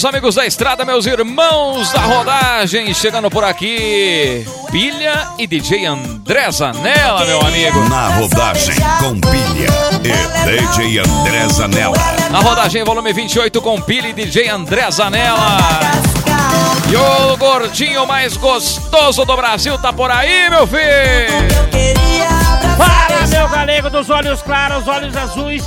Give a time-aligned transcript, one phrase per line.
[0.00, 6.50] meus amigos da estrada, meus irmãos da rodagem, chegando por aqui, Pilha e DJ André
[6.50, 7.86] Zanella, meu amigo.
[7.86, 9.68] Na rodagem com Pilha
[10.02, 11.98] e DJ André Zanella.
[12.30, 15.58] Na rodagem volume 28 com Pilha e DJ André Zanella.
[16.90, 20.80] E o gordinho mais gostoso do Brasil tá por aí, meu filho.
[22.78, 25.62] Para, meu galego dos olhos claros, olhos azuis,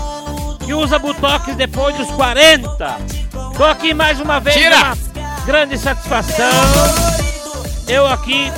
[0.65, 3.12] que usa botox depois dos 40.
[3.57, 4.75] Tô aqui mais uma vez, Tira.
[4.77, 4.97] uma
[5.45, 6.49] grande satisfação.
[7.87, 8.51] Eu aqui,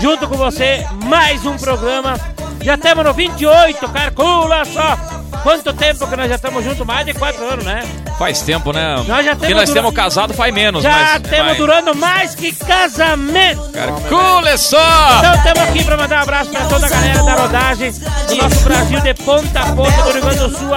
[0.00, 2.18] junto com você, mais um programa.
[2.62, 4.96] Já estamos no 28, calcula só.
[5.42, 6.84] Quanto tempo que nós já estamos juntos?
[6.86, 7.82] Mais de 4 anos, né?
[8.18, 8.96] Faz tempo, né?
[9.08, 11.22] Nós já temos nós dura- temos casado faz menos, Já mas...
[11.22, 13.70] temos durando mais que casamento.
[13.72, 14.78] Calcule só!
[15.18, 18.60] Então estamos aqui para mandar um abraço para toda a galera da rodagem do nosso
[18.60, 20.74] Brasil de ponta a ponta, do Rio Grande do Sul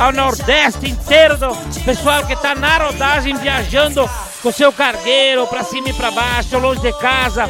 [0.00, 4.08] ao Nordeste inteiro, do pessoal que está na rodagem viajando
[4.42, 7.46] com seu cargueiro para cima e para baixo, longe de casa,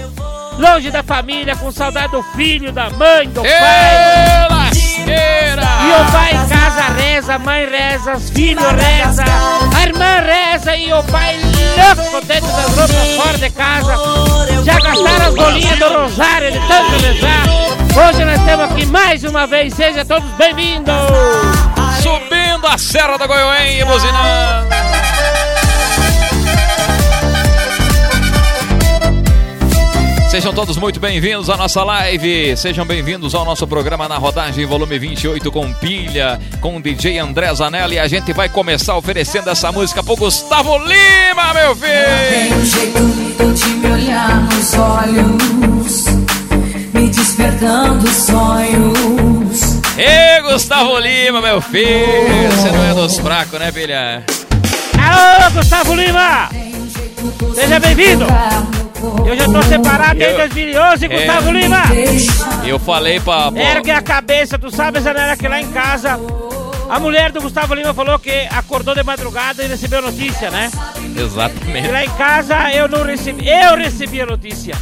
[0.59, 4.48] longe da família, com saudade do filho, da mãe, do pai.
[4.51, 5.62] Lasqueira!
[5.62, 9.25] E o pai em casa reza, a mãe reza, os filhos reza,
[9.77, 13.95] a irmã reza e o pai louco dentro das roupas fora de casa.
[14.65, 18.09] Já gastaram as bolinhas do rosário de tanto rezar.
[18.09, 21.59] Hoje nós estamos aqui mais uma vez, sejam todos bem-vindos.
[22.61, 24.69] Subindo a Serra da Goiânia, buzinando.
[30.28, 32.56] Sejam todos muito bem-vindos à nossa live.
[32.56, 37.53] Sejam bem-vindos ao nosso programa na rodagem volume 28 com pilha, com o DJ André
[37.55, 37.94] Zanella.
[37.94, 42.56] E a gente vai começar oferecendo essa música pro Gustavo Lima, meu Tem filho.
[42.56, 46.05] um jeito de me olhar nos olhos,
[46.92, 49.39] me despertando sonhos.
[50.03, 52.50] Ê, Gustavo Lima, meu filho.
[52.53, 54.25] Você não é dos fracos, né, filha?
[54.99, 56.49] Alô, Gustavo Lima!
[57.55, 58.25] Seja bem-vindo!
[59.27, 61.83] Eu já tô separado desde Eu- 2011, Gustavo Lima!
[62.66, 63.53] Eu falei pra.
[63.53, 66.19] pra- Ergue a cabeça, tu sabe, Zanera, que lá em casa
[66.89, 70.71] a mulher do Gustavo Lima falou que acordou de madrugada e recebeu notícia, né?
[71.15, 71.89] E Exatamente.
[71.89, 74.75] lá em casa eu não recebi, eu recebi a notícia.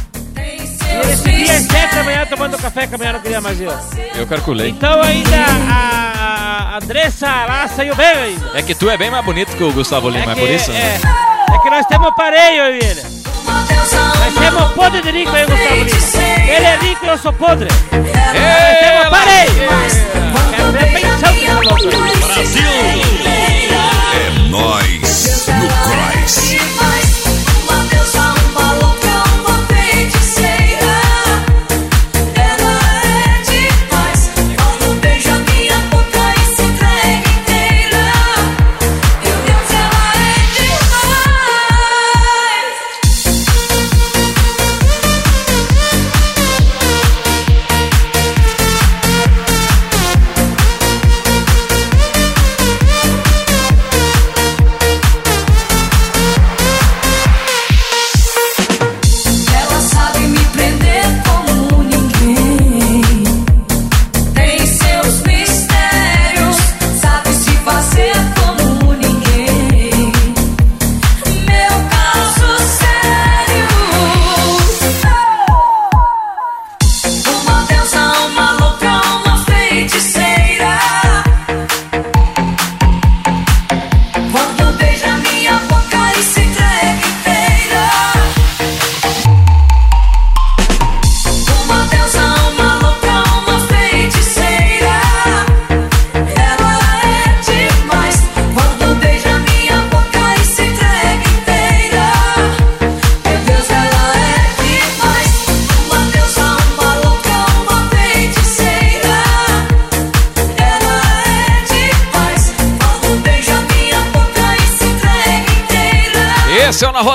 [0.93, 3.71] Eu recebi às 7 da manhã tomando café que a não queria mais eu.
[4.15, 4.69] Eu calculei.
[4.69, 5.37] Então ainda
[5.69, 8.51] a, a Andressa lá saiu bem ainda.
[8.53, 10.71] É que tu é bem mais bonito que o Gustavo Lima, é, que, por isso?
[10.71, 10.99] é,
[11.53, 13.01] é que nós temos pareio, eu e ele.
[13.45, 16.49] Nós temos podre de rico aí, Gustavo Lima.
[16.49, 17.67] Ele é rico e eu sou podre.
[17.91, 19.69] Nós temos pareio.
[20.55, 21.97] Quero ver pensão que essa loucura.
[24.15, 26.78] É nós no Cross.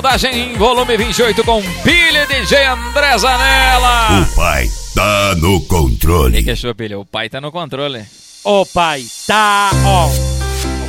[0.05, 4.21] Rodagem em volume 28 com Pilha DJ André Zanella.
[4.21, 6.43] O pai tá no O que, controle.
[6.43, 6.99] que achou, Pilha?
[6.99, 8.05] O pai tá no controle.
[8.45, 10.09] O pai tá on.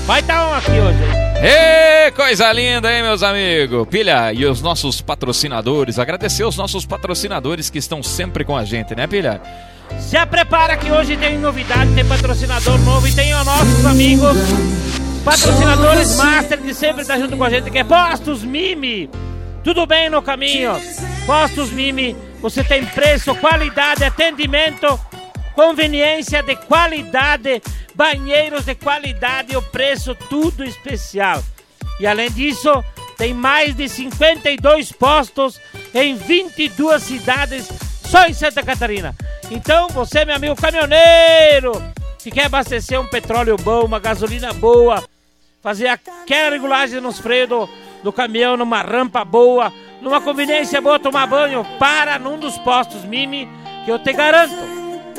[0.04, 1.00] O pai tá on aqui hoje.
[1.42, 3.88] Ê, coisa linda, hein, meus amigos?
[3.88, 8.94] Pilha, e os nossos patrocinadores, agradecer os nossos patrocinadores que estão sempre com a gente,
[8.96, 9.42] né, Pilha?
[10.12, 14.36] Já prepara que hoje tem novidade, tem patrocinador novo e tem os nossos amigos
[15.26, 19.10] patrocinadores master que sempre tá junto com a gente, que é Postos Mimi.
[19.64, 20.74] Tudo bem no caminho?
[21.26, 25.00] Postos Mimi, você tem preço, qualidade, atendimento,
[25.56, 27.60] conveniência de qualidade,
[27.96, 31.44] banheiros de qualidade, o preço tudo especial.
[32.00, 32.84] E além disso,
[33.18, 35.60] Tem mais de 52 postos
[35.94, 37.70] em 22 cidades
[38.06, 39.16] só em Santa Catarina.
[39.50, 41.82] Então, você, meu amigo caminhoneiro,
[42.20, 45.04] que quer abastecer um petróleo bom, uma gasolina boa,
[45.66, 47.70] fazer aquela regulagem nos freios do,
[48.04, 53.50] do caminhão, numa rampa boa, numa conveniência boa, tomar banho, para num dos postos Mimi,
[53.84, 54.54] que eu te garanto,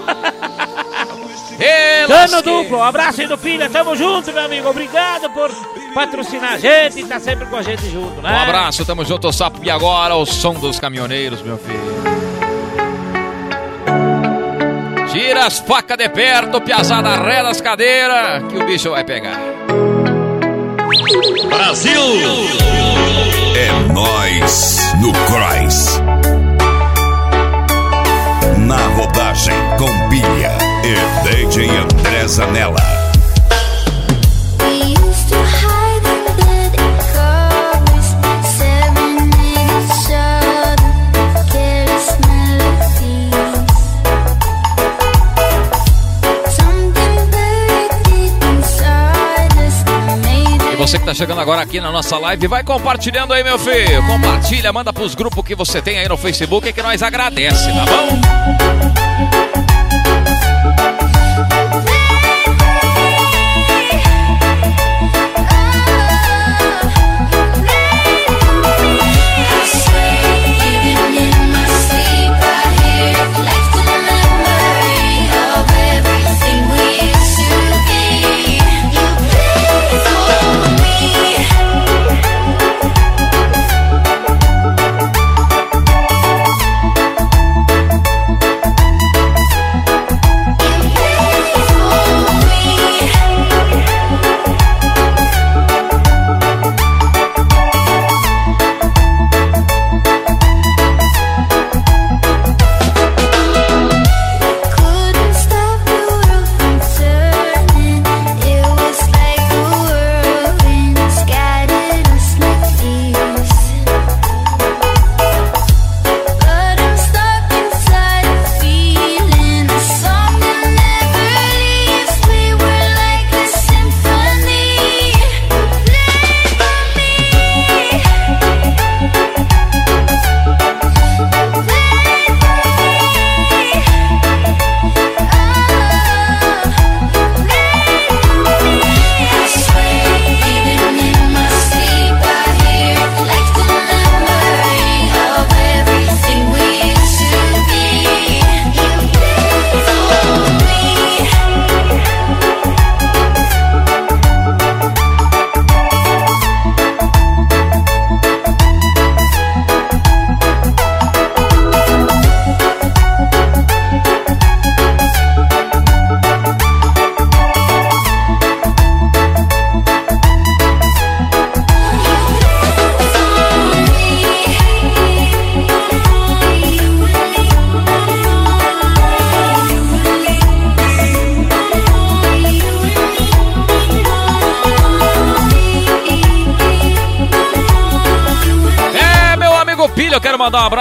[2.07, 4.69] Dano duplo, abraço aí do Pilha, tamo junto, meu amigo.
[4.69, 5.49] Obrigado por
[5.93, 8.31] patrocinar a gente e tá sempre com a gente junto, né?
[8.31, 9.59] Um abraço, tamo junto, Sapo.
[9.63, 12.16] E agora o som dos caminhoneiros, meu filho.
[15.17, 19.39] Tira as facas de perto, piazada ré das cadeiras, que o bicho vai pegar.
[23.55, 25.99] É nós no Cross.
[28.59, 30.51] Na rodagem com pilha
[30.85, 33.06] e DJ André Zanella.
[50.87, 54.01] Você que tá chegando agora aqui na nossa live, vai compartilhando aí, meu filho.
[54.07, 59.06] Compartilha, manda pros grupos que você tem aí no Facebook que nós agradece, tá bom?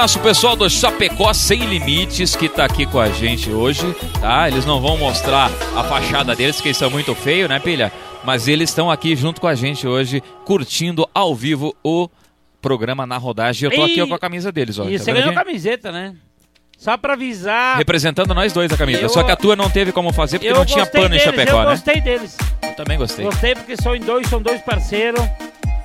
[0.07, 4.47] Abraço pessoal do Chapecó Sem Limites que tá aqui com a gente hoje, tá?
[4.47, 7.93] Eles não vão mostrar a fachada deles, que eles são muito feios, né, pilha?
[8.23, 12.09] Mas eles estão aqui junto com a gente hoje, curtindo ao vivo o
[12.63, 13.69] programa na rodagem.
[13.69, 14.89] Eu tô aqui ó, com a camisa deles, ó.
[14.89, 15.39] E tá você ganhou aqui?
[15.39, 16.15] camiseta, né?
[16.79, 17.77] Só pra avisar.
[17.79, 19.01] Representando nós dois a camisa.
[19.01, 21.19] Eu- Só que a tua não teve como fazer porque eu não tinha pano em
[21.19, 21.71] deles, Chapecó, eu né?
[21.71, 22.37] gostei deles.
[22.63, 23.25] Eu também gostei.
[23.25, 25.21] Gostei porque são em dois, são dois parceiros.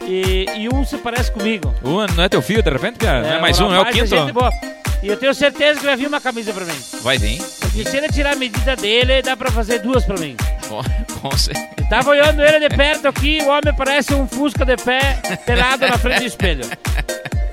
[0.08, 1.74] E, e um se parece comigo.
[1.84, 3.22] Um não é teu filho, de repente, cara?
[3.22, 4.15] não é mais um, é o quinto?
[5.03, 6.79] E eu tenho certeza que vai vir uma camisa pra mim.
[7.01, 7.41] Vai vir.
[7.60, 10.36] Porque se ele tirar a medida dele, dá pra fazer duas pra mim.
[11.22, 11.67] Com certeza.
[11.77, 15.88] Eu tava olhando ele de perto aqui, o homem parece um fusca de pé, pelado
[15.88, 16.65] na frente do espelho.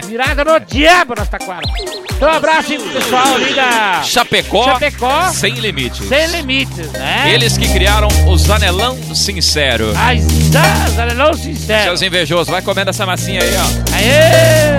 [0.09, 1.71] Virada no diabo nas taquaras.
[2.17, 5.31] Então, um abraço aí pro pessoal ali da Chapecó, Chapecó.
[5.31, 6.09] sem limites.
[6.09, 7.31] Sem Limites, né?
[7.33, 9.93] Eles que criaram o Zanelão Sincero.
[9.95, 10.19] Ai,
[10.95, 11.85] Zanelão sincero.
[11.85, 13.95] Seus invejosos, vai comendo essa massinha aí, ó.
[13.95, 14.79] Aê!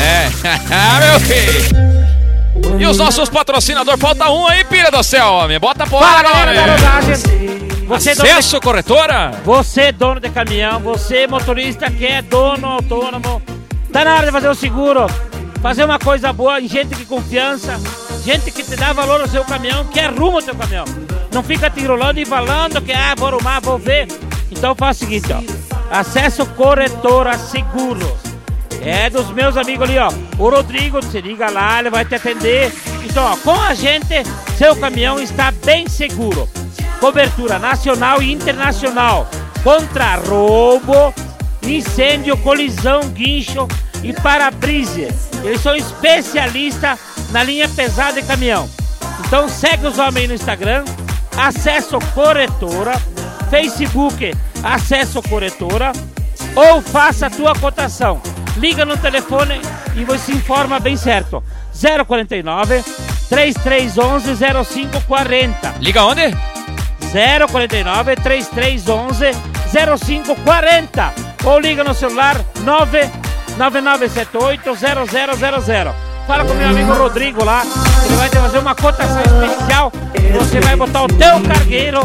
[0.00, 0.30] É,
[1.10, 2.80] meu filho.
[2.80, 5.58] E os nossos patrocinadores, falta um aí, pilha do céu, homem.
[5.58, 7.66] Bota Fala, galera da homem.
[7.86, 9.30] Você, dono de, Acesso corretora?
[9.44, 13.40] você, dono de caminhão, você, motorista que é dono autônomo,
[13.96, 15.06] tá na hora de fazer o seguro.
[15.62, 17.80] Fazer uma coisa boa em gente que confiança,
[18.22, 20.84] gente que te dá valor ao seu caminhão, que arruma o teu caminhão.
[21.32, 24.06] Não fica te enrolando e falando que, ah, vou arrumar, vou ver.
[24.50, 25.40] Então faz o seguinte, ó.
[25.90, 28.06] Acesso corretora seguros.
[28.82, 30.12] É dos meus amigos ali, ó.
[30.38, 32.70] O Rodrigo, você liga lá, ele vai te atender.
[33.02, 34.14] Então, ó, com a gente,
[34.58, 36.46] seu caminhão está bem seguro.
[37.00, 39.26] Cobertura nacional e internacional
[39.64, 41.14] contra roubo,
[41.62, 43.66] incêndio, colisão, guincho
[44.02, 45.08] e para-brisa.
[45.42, 46.98] Eles são especialistas
[47.30, 48.68] na linha pesada de caminhão.
[49.26, 50.84] Então segue os homens no Instagram,
[51.36, 53.00] Acesso Corretora,
[53.50, 55.92] Facebook Acesso Corretora
[56.54, 58.20] ou faça a tua cotação.
[58.56, 59.60] Liga no telefone
[59.94, 61.42] e você se informa bem certo.
[62.06, 62.82] 049
[63.28, 65.74] 3311 0540.
[65.80, 66.22] Liga onde?
[67.12, 69.32] 049 3311
[69.98, 73.25] 0540 ou liga no celular 99978
[74.76, 75.94] 0000.
[76.26, 77.62] Fala com meu amigo Rodrigo lá,
[78.04, 79.92] ele vai te fazer uma cotação especial.
[80.34, 82.00] Você vai botar o teu cargueiro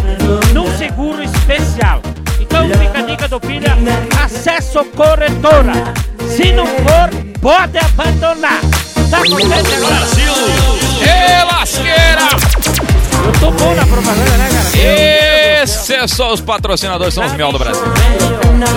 [0.53, 2.01] num seguro especial.
[2.39, 3.65] Então fica a dica do filho,
[4.23, 5.73] acesso corretora.
[6.29, 7.09] Se não for,
[7.41, 8.61] pode abandonar.
[9.09, 10.05] Tá contente agora?
[11.01, 12.60] Ê, lasqueira!
[13.25, 15.63] Eu tô bom na propaganda, né, cara?
[15.63, 17.83] Esses é só os patrocinadores, são os mel do Brasil.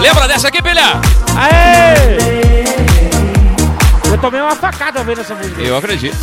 [0.00, 1.00] Lembra dessa aqui, pilha?
[1.36, 2.18] Aê!
[4.10, 5.60] Eu tomei uma facada vendo essa música.
[5.60, 6.16] Eu acredito.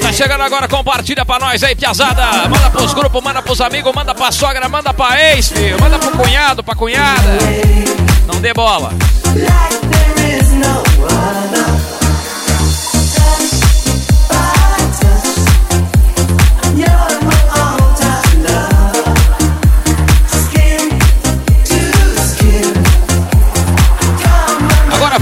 [0.00, 2.48] Tá chegando agora, compartilha pra nós aí, piazada.
[2.48, 5.76] Manda pros grupos, manda pros amigos, manda pra sogra, manda pra ex, filho.
[5.80, 7.38] Manda pro cunhado, pra cunhada.
[8.26, 8.92] Não dê bola.
[9.34, 12.01] Like there is no other.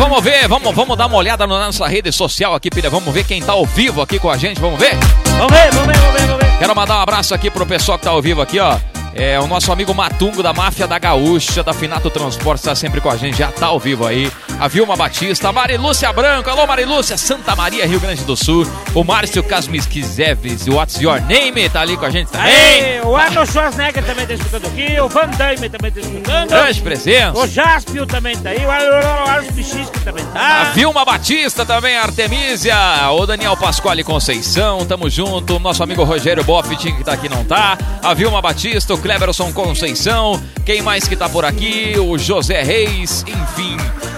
[0.00, 2.88] Vamos ver, vamos, vamos dar uma olhada na nossa rede social aqui, pilha.
[2.88, 4.96] Vamos ver quem tá ao vivo aqui com a gente, vamos ver?
[5.36, 6.58] Vamos ver, vamos ver, vamos ver, vamos ver.
[6.58, 8.78] Quero mandar um abraço aqui pro pessoal que tá ao vivo aqui, ó.
[9.14, 13.10] É o nosso amigo Matungo da Máfia da Gaúcha, da Finato Transporte, tá sempre com
[13.10, 14.30] a gente, já tá ao vivo aí.
[14.58, 18.66] A Vilma Batista, a Marilúcia Branco, alô Marilúcia, Santa Maria, Rio Grande do Sul.
[18.94, 22.52] O Márcio Casmisquizeves, What's Your Name, tá ali com a gente também.
[22.52, 26.48] Aê, o Arnold Schwarzenegger também tá escutando aqui, o Van Damme também tá escutando.
[26.48, 27.38] Grande presença.
[27.38, 30.72] O Jaspio também tá aí, o Arnold Bichisco também A tá.
[30.74, 32.76] Vilma Batista também, a Artemísia,
[33.10, 35.56] o Daniel Pasquale Conceição, tamo junto.
[35.56, 37.76] O nosso amigo Rogério Boffit, que tá aqui, não tá.
[38.02, 40.40] A Vilma Batista, o Cleberson Conceição.
[40.64, 41.94] Quem mais que tá por aqui?
[41.98, 43.76] O José Reis, enfim,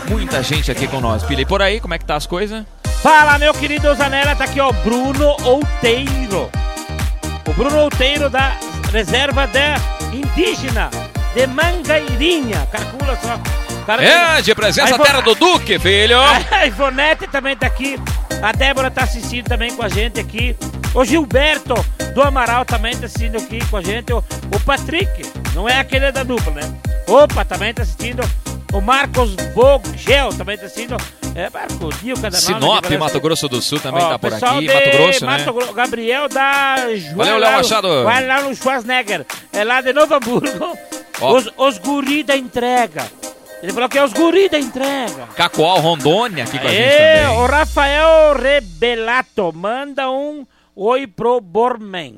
[0.08, 1.22] muita gente aqui com nós.
[1.22, 2.64] Pilha, e por aí, como é que tá as coisas?
[3.02, 6.50] Fala, meu querido Zanella, tá aqui, ó, Bruno Outeiro.
[7.48, 8.56] O Bruno Outeiro da
[8.92, 9.76] reserva da
[10.12, 10.90] indígena
[11.34, 12.68] de Mangairinha.
[12.70, 13.38] Calcula só.
[13.86, 16.18] Cara, É, de presença vou- terra do Duque, filho.
[16.20, 17.98] A Ivonete também tá aqui.
[18.40, 20.54] A Débora tá assistindo também com a gente aqui.
[20.94, 21.74] O Gilberto
[22.14, 24.12] do Amaral também tá assistindo aqui com a gente.
[24.12, 25.22] O, o Patrick,
[25.54, 26.74] não é aquele da dupla, né?
[27.08, 28.22] Opa, também tá assistindo.
[28.72, 30.96] O Marcos Vogel também tá assistindo.
[31.34, 34.66] É, Marco, Dio, cada nome Sinop, Mato Grosso do Sul também Ó, tá por aqui.
[34.66, 35.38] Mato Grosso, né?
[35.38, 37.16] Mato Gro- Gabriel da João.
[37.16, 38.04] Valeu, Léo Machado.
[38.04, 39.24] Vai lá no Schwarzenegger.
[39.52, 40.78] É lá de Novo Hamburgo.
[41.22, 41.36] Ó.
[41.36, 43.06] Os, os guri da entrega.
[43.62, 45.26] Ele falou que é os guri da entrega.
[45.36, 47.38] Cacoal, Rondônia aqui com a gente também.
[47.38, 50.44] o Rafael Rebelato manda um
[50.76, 52.16] oi pro Borman.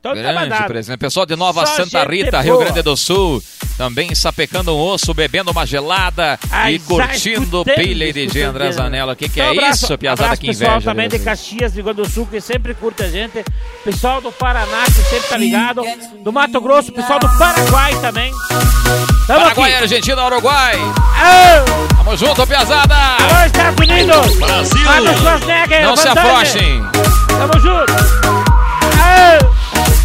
[0.00, 0.98] Então tá Grande presente.
[0.98, 2.64] Pessoal de Nova Só Santa Rita, Rio boa.
[2.64, 3.40] Grande do Sul,
[3.78, 8.42] também sapecando um osso, bebendo uma gelada Ai, e curtindo Pilha e escutei.
[8.42, 9.12] André Zanella.
[9.12, 10.90] O que, que Então, é abraço- isso, piazada abraço que pessoal inveja?
[10.90, 11.20] também de?
[11.20, 13.44] Caxias, do Rio Grande do Sul, que sempre curte a gente.
[13.84, 15.84] Pessoal do Paraná, que sempre tá ligado.
[16.24, 18.32] Do Mato Grosso, pessoal do Paraguai também.
[19.28, 19.82] Tamo Paraguai, aqui.
[19.84, 20.74] Argentina, Uruguai.
[20.80, 22.92] Ô, Tamo junto, piazada.
[22.96, 24.36] Alô, Estados Unidos!
[24.36, 25.80] Brasil.
[25.84, 26.82] Não se afrouxem.
[27.42, 27.92] Tamo junto!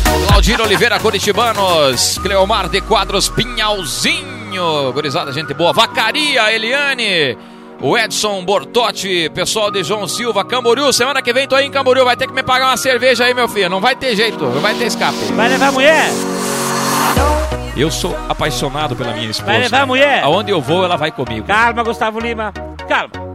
[0.10, 2.18] Ô, Claudino Oliveira, Curitibanos.
[2.18, 4.92] Cleomar de Quadros, Pinhalzinho.
[4.92, 5.72] Gurizada, gente boa.
[5.72, 7.38] Vacaria, Eliane.
[7.80, 10.92] O Edson Bortotti, pessoal de João Silva, Camboriú.
[10.92, 12.04] Semana que vem tô aí em Camboriú.
[12.06, 13.70] Vai ter que me pagar uma cerveja aí, meu filho.
[13.70, 15.16] Não vai ter jeito, não vai ter escape.
[15.36, 16.10] Vai levar a mulher?
[17.76, 19.52] Eu sou apaixonado pela minha esposa.
[19.52, 20.24] Vai levar a mulher?
[20.24, 21.46] Aonde eu vou, ela vai comigo.
[21.46, 22.52] Calma, Gustavo Lima.
[22.90, 23.27] Calma.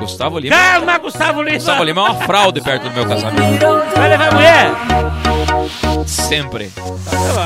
[0.00, 0.56] Gustavo Lima.
[0.56, 1.56] Calma, Gustavo Lima.
[1.58, 3.66] Gustavo Lima é uma fraude perto do meu casamento.
[3.94, 4.70] Vai levar a mulher?
[6.06, 6.72] Sempre.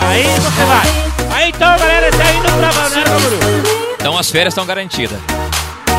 [0.08, 1.36] Aí você vai.
[1.36, 3.40] Aí então, galera, tá indo pra Balneário Camboriú.
[3.98, 5.18] Então as férias estão garantidas.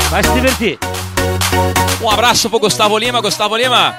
[0.10, 0.80] Vai se divertir.
[2.02, 3.20] Um abraço pro Gustavo Lima.
[3.20, 3.94] Gustavo Lima,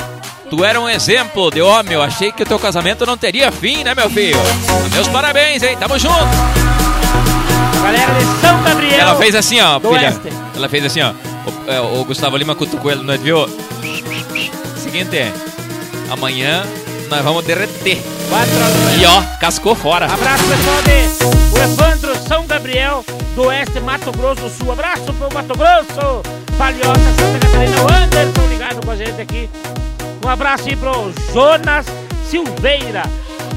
[0.49, 1.93] tu era um exemplo de homem.
[1.93, 4.39] Eu achei que o teu casamento não teria fim, né, meu filho?
[4.93, 5.77] Meus parabéns, hein?
[5.79, 6.15] Tamo junto.
[7.83, 9.01] Galera de São Gabriel.
[9.01, 9.93] Ela fez assim, ó, filha.
[9.93, 10.33] Oeste.
[10.57, 11.13] Ela fez assim, ó.
[11.47, 13.47] O, é, o Gustavo Lima cutucou ele, não viu?
[14.77, 15.33] Seguinte, é,
[16.11, 16.65] amanhã
[17.09, 18.03] nós vamos derreter.
[18.99, 20.07] E ó, cascou fora.
[20.07, 23.05] Abraço, pessoal de o Evandro São Gabriel,
[23.35, 24.73] do Oeste, Mato Grosso do Sul.
[24.73, 26.23] Abraço pro Mato Grosso,
[26.59, 29.49] Palhota, Santa Catarina, o Anderson ligado com a gente aqui.
[30.25, 31.87] Um abraço aí pro Jonas
[32.29, 33.05] Silveira.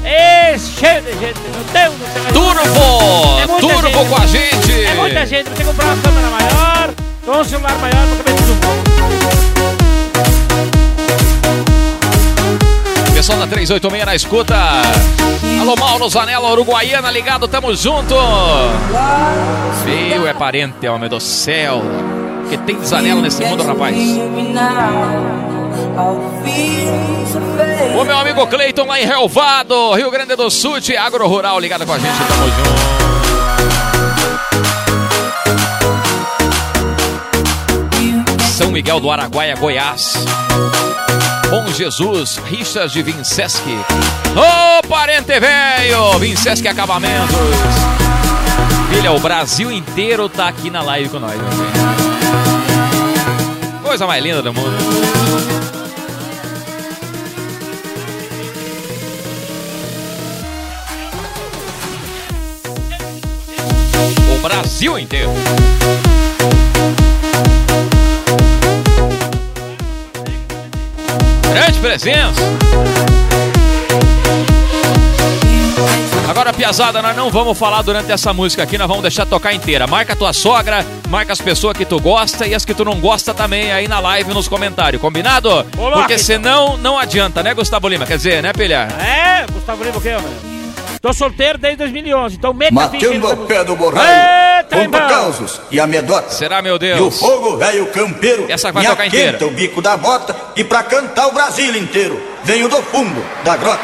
[0.04, 2.32] É cheio de gente, meu Deus do céu.
[2.32, 3.40] Turbo!
[3.40, 4.08] É Turbo gente.
[4.08, 4.84] com a gente!
[4.84, 6.94] É muita gente, você comprar uma câmera maior,
[7.38, 8.80] um celular maior pra caber tudo bom.
[13.14, 14.56] Pessoal da 386 na escuta.
[15.60, 18.14] Alô, Mauro Zanella, Uruguaiana, ligado, tamo junto.
[19.84, 21.82] Feio é parente, homem do céu.
[22.48, 23.94] Que tem Zanella nesse mundo, rapaz.
[27.94, 31.92] O meu amigo Cleiton lá em Relvado, Rio Grande do Sul, Agro Rural, ligado com
[31.92, 32.99] a gente, tamo junto.
[38.70, 40.14] São Miguel do Araguaia, Goiás.
[41.50, 43.76] Bom Jesus, Richard de Vinceschi.
[44.36, 46.16] Ô, parente velho!
[46.20, 47.34] Vinceschi Acabamentos.
[48.88, 51.34] Filha, o Brasil inteiro tá aqui na live com nós.
[53.82, 54.70] Coisa mais linda do mundo.
[64.40, 65.30] Brasil inteiro.
[71.52, 72.40] Grande presença.
[76.28, 79.86] Agora, piazada, nós não vamos falar durante essa música aqui, nós vamos deixar tocar inteira.
[79.86, 83.00] Marca a tua sogra, marca as pessoas que tu gosta e as que tu não
[83.00, 85.66] gosta também aí na live nos comentários, combinado?
[85.76, 88.06] Coloca, Porque senão não adianta, né, Gustavo Lima?
[88.06, 88.86] Quer dizer, né, Pilha?
[89.00, 90.50] É, Gustavo Lima, o quê, mano?
[91.02, 94.00] Tô solteiro desde 2011, então meta Matando ao pé do música.
[94.70, 96.34] Conta causos e amedotas.
[96.34, 97.18] Será, meu E o Deus?
[97.18, 99.46] fogo velho campeiro Essa vai me tocar inteira.
[99.46, 103.82] o bico da bota e pra cantar o Brasil inteiro venho do fundo da grota.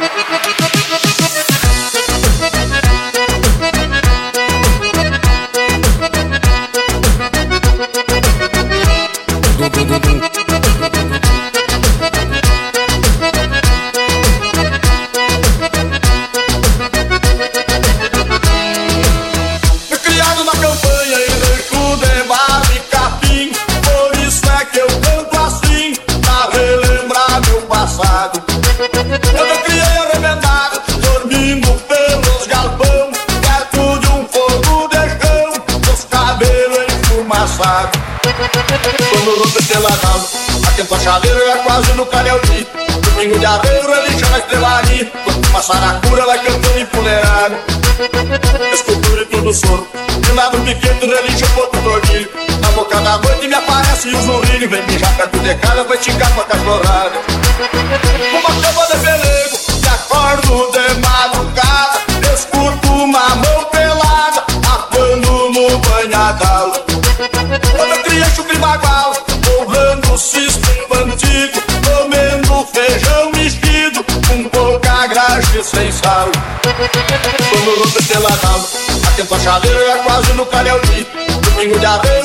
[53.97, 57.13] Noite me aparece o zurrilho Vem mijar perto de casa, vai esticar com a cachorrada
[58.33, 62.01] Uma cama de pelego Me acordo de madrugada.
[62.35, 66.73] Escuto uma mão pelada Atuando no banhadalo
[67.77, 69.15] Quando eu criei chucre bagual
[69.61, 76.29] Honrando o sistema antigo Comendo feijão mexido Com pouca graxa e sem sal.
[77.51, 78.69] Quando o roupa peladalo
[79.09, 81.07] Atento a chaleira é quase no calhauti
[81.57, 82.16] Domingo de arreio,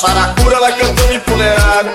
[0.00, 1.90] saracura vai cantando empoleirado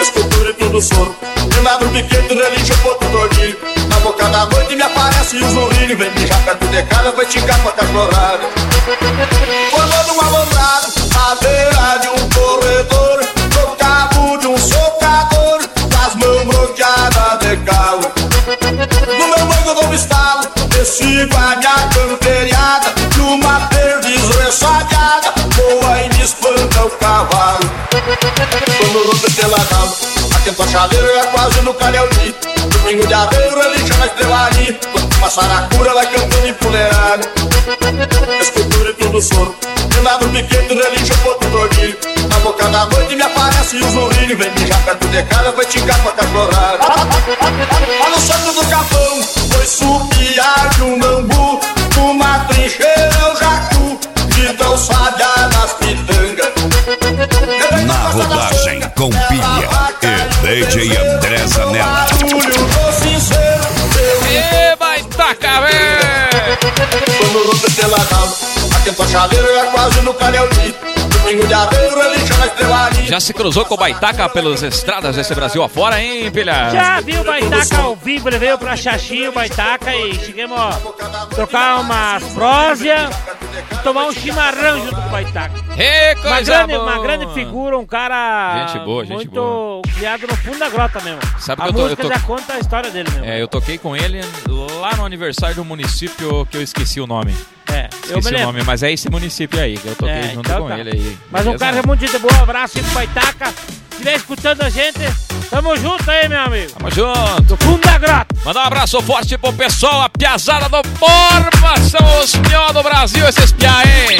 [0.00, 1.16] Escultura e tudo soro.
[1.48, 6.10] De lado pequeno, religião, outro tordilho Na boca da noite me aparece o zorrilho Vem
[6.12, 8.40] mijar perto de casa, vai esticar com a cachorrada.
[9.70, 10.86] Formando um malandrado
[11.18, 13.24] à beira de um corredor.
[13.54, 18.12] No cabo de um socador Com as mãos bloqueadas de calo
[19.18, 20.44] No meu banco eu dou um estalo
[20.78, 22.03] Eu sigo a minha camperiada
[28.94, 29.92] Eu rompo peladão
[30.36, 32.32] Atento a chaleira é quase no calhauí
[32.70, 37.28] Domingo de arreio, religião na estrelaria Quando passar a cura, vai cantando empoleirado
[38.40, 39.56] Escultura e tudo soro.
[39.96, 41.98] Renado piquete, religião, ponto dormir
[42.30, 45.98] Na boca da noite me aparece o zorrilho Vem mijar perto de casa, vai ticar
[46.00, 46.78] com a cachorrada.
[46.78, 51.60] Lá no centro do capão Foi supiar de um bambu.
[51.96, 56.54] Numa trincheira eu jacu De tão nas pitangas.
[57.86, 58.53] Na rodagem
[58.96, 59.68] com pilha
[60.02, 62.06] e DJ André Zanella.
[64.30, 66.58] E vai tacar, velho!
[67.18, 68.32] Quando rompe peladão
[68.76, 70.74] Atento a chaleira é quase no calhauí
[71.10, 72.13] Domingo de estrelaria
[73.14, 76.68] Já se cruzou com o Baitaca pelas estradas desse Brasil afora, hein, pilha?
[76.70, 80.72] Já viu o Baitaca ao vivo, ele veio pra Xaxim, o Baitaca, e chegamos a
[81.32, 83.08] trocar umas prósias
[83.70, 85.54] e tomar um chimarrão junto com o Baitaca.
[85.78, 89.82] Ê, Uma grande, uma grande figura, um cara Gente boa, gente muito boa.
[89.96, 91.20] criado no fundo da grota mesmo.
[91.38, 93.24] Sabe a que eu tô- eu música tô- já conta a história dele mesmo.
[93.26, 94.22] É, eu toquei com ele
[94.80, 97.32] lá no aniversário do município que eu esqueci o nome.
[97.72, 100.40] É, eu Esqueci o nome, mas é esse município aí que eu toquei É, junto
[100.48, 100.78] então com tá.
[100.78, 101.18] ele aí.
[101.30, 101.64] Mas um beleza?
[101.64, 103.46] cara é muito de boa, abraço aí pro Baitaca.
[103.46, 104.98] Se estiver escutando a gente,
[105.48, 106.72] tamo junto aí, meu amigo.
[106.72, 107.42] Tamo junto.
[107.42, 108.26] Do fundo da grota.
[108.44, 113.26] Mandar um abraço forte pro pessoal, a piazada do Borma, são os pior do Brasil,
[113.26, 114.18] esses piá, hein?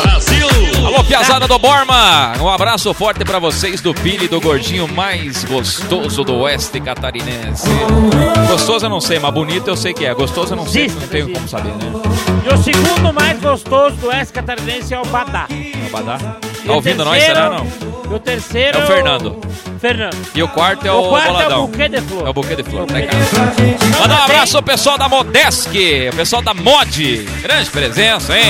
[0.00, 0.48] Brasil!
[0.86, 6.22] Alô, piazada do Borma, um abraço forte pra vocês do Pili, do gordinho mais gostoso
[6.24, 7.68] do oeste catarinense.
[8.48, 10.12] Gostoso eu não sei, mas bonito eu sei que é.
[10.12, 11.34] Gostoso eu não sei, Existe, não tenho existe.
[11.38, 12.31] como saber, né?
[12.44, 15.46] E o segundo mais gostoso do Oeste Catarinense é o Badá.
[15.86, 16.18] Abadá.
[16.62, 17.66] E Tá o ouvindo nós, terceiro- será não?
[18.10, 19.40] E o terceiro É o Fernando.
[19.80, 20.16] Fernando.
[20.34, 21.66] E o quarto é o o, quarto é o Boladão.
[21.66, 22.26] buquê de flor.
[22.26, 23.98] É o buquê de flor, Buquê de.
[24.00, 25.70] Mandar um abraço ao pessoal da Modesc,
[26.12, 27.26] o pessoal da Mod.
[27.42, 28.44] Grande presença, hein?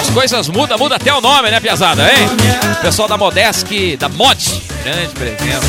[0.00, 2.28] As coisas mudam, muda até o nome, né, Piazada, hein?
[2.80, 4.62] Pessoal da Modesc, da Mod.
[4.84, 5.60] Grande presença.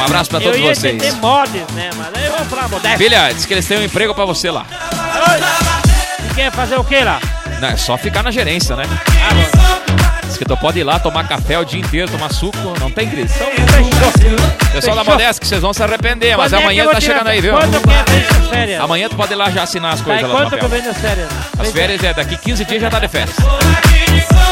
[0.00, 1.14] Um abraço pra Eu todos vocês.
[1.16, 1.90] mods, né?
[1.96, 2.98] Mas aí vamos pra modéstia.
[2.98, 4.64] Filha, diz que eles têm um emprego pra você lá.
[4.70, 5.77] E
[6.38, 7.18] quer fazer o que lá?
[7.60, 8.84] Não, é só ficar na gerência, né?
[8.86, 13.34] Ah, que pode ir lá tomar café o dia inteiro, tomar suco, não tem crise.
[13.34, 14.70] Então, Fechou.
[14.72, 15.18] pessoal da Fechou.
[15.18, 17.54] Modesc, vocês vão se arrepender, mas Quando é que amanhã tá chegando aí, viu?
[17.54, 18.80] Quando as férias?
[18.80, 20.68] Amanhã tu pode ir lá já assinar as Tá, coisas e lá no quanto que
[20.68, 21.28] venho as férias?
[21.58, 23.36] As férias é daqui 15 dias já tá de férias.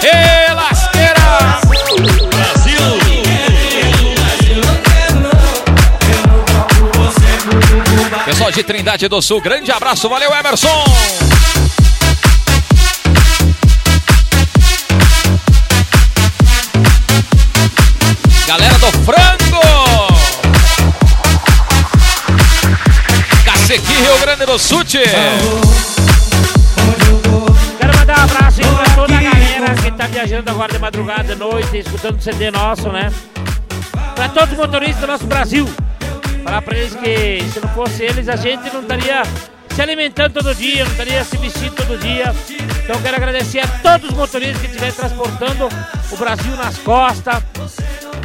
[0.03, 1.61] Ê, lasqueira!
[8.25, 10.85] Pessoal de Trindade do Sul, grande abraço, valeu Emerson!
[18.87, 19.61] Do Frango!
[23.45, 24.85] Cacequi, Rio Grande do Sul!
[27.79, 31.25] Quero mandar um abraço aí pra toda a galera que tá viajando agora de madrugada,
[31.25, 33.13] de noite, escutando o CD nosso, né?
[34.15, 35.69] Pra todos os motoristas do nosso Brasil.
[36.45, 39.23] Falar pra eles que se não fosse eles, a gente não estaria
[39.75, 42.33] se alimentando todo dia, não estaria se vestindo todo dia.
[42.85, 45.69] Então quero agradecer a todos os motoristas que estiverem transportando
[46.13, 47.43] o Brasil nas costas.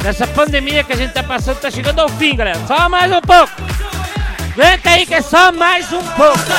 [0.02, 2.58] Nessa pandemia que a gente tá passando, tá chegando ao fim, galera.
[2.66, 3.52] Só mais um pouco.
[4.52, 6.56] Aguenta aí que é só mais um pouco, né?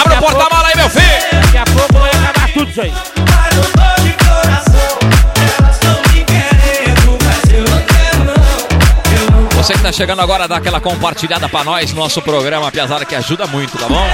[0.00, 1.42] Abre o porta-mala aí, meu filho!
[1.44, 2.92] Daqui a pouco vai acabar tudo isso aí.
[9.56, 13.14] Você que tá chegando agora, dá aquela compartilhada pra nós no nosso programa, Piazada, que
[13.14, 14.06] ajuda muito, tá bom?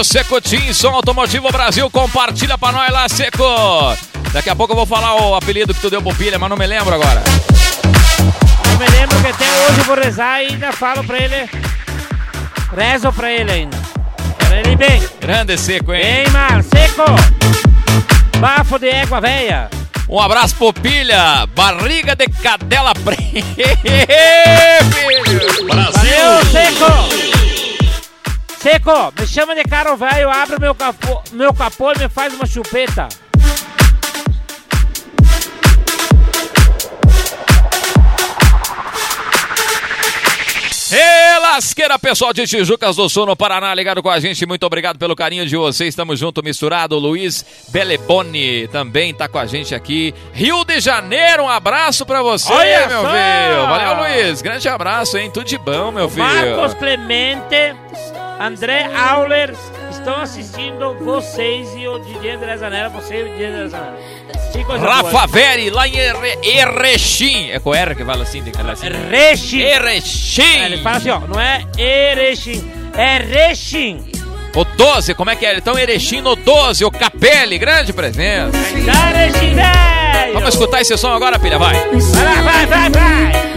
[0.00, 3.44] Alô, Seco Tinson Automotivo Brasil, compartilha pra nós lá, Seco!
[4.32, 6.56] Daqui a pouco eu vou falar o apelido que tu deu pro Pilha, mas não
[6.56, 7.22] me lembro agora.
[8.72, 11.50] Eu me lembro que até hoje eu vou rezar e ainda falo pra ele.
[12.74, 13.76] Rezo pra ele ainda.
[14.38, 15.06] Pra ele bem.
[15.20, 16.02] Grande Seco, hein?
[16.02, 17.04] Bem, mar, seco!
[18.38, 19.68] Bafo de égua véia.
[20.08, 23.20] Um abraço pro Pilha, barriga de cadela preta,
[24.94, 25.66] filho!
[25.68, 26.46] Valeu!
[26.50, 27.39] Seco,
[29.18, 33.08] me chama de carro velho, abre meu capô, meu capô e me faz uma chupeta.
[41.50, 44.46] Ê, lasqueira, pessoal de Tijucas do Sul, no Paraná, ligado com a gente.
[44.46, 45.88] Muito obrigado pelo carinho de vocês.
[45.88, 46.96] Estamos junto, misturado.
[46.96, 50.14] Luiz Beleboni também tá com a gente aqui.
[50.32, 53.08] Rio de Janeiro, um abraço pra você, Olha meu só!
[53.08, 53.66] filho.
[53.68, 54.42] Valeu, Luiz.
[54.42, 55.28] Grande abraço, hein?
[55.30, 56.24] Tudo de bom, meu filho.
[56.24, 57.74] Marcos Clemente,
[58.40, 59.52] André Auler
[60.00, 63.98] estão assistindo vocês e o DJ André Zanella, você e o DJ André Zanella.
[64.80, 65.26] Rafa boa.
[65.26, 67.50] Veri, lá em Ere- Erechim.
[67.50, 68.86] É com R que fala assim, tem que falar assim.
[68.86, 69.60] Erechim.
[69.60, 70.42] Erechim.
[70.42, 74.04] É, Ele fala assim, ó, não é Erechim, é Rechim.
[74.54, 75.56] O 12, como é que é?
[75.56, 78.56] Então, Erechim no 12, o Capelli, grande presença.
[78.56, 79.54] Erechim.
[80.32, 81.74] Vamos escutar esse som agora, filha, vai.
[81.74, 83.49] Vai lá, vai, vai, vai.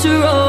[0.00, 0.39] Starts to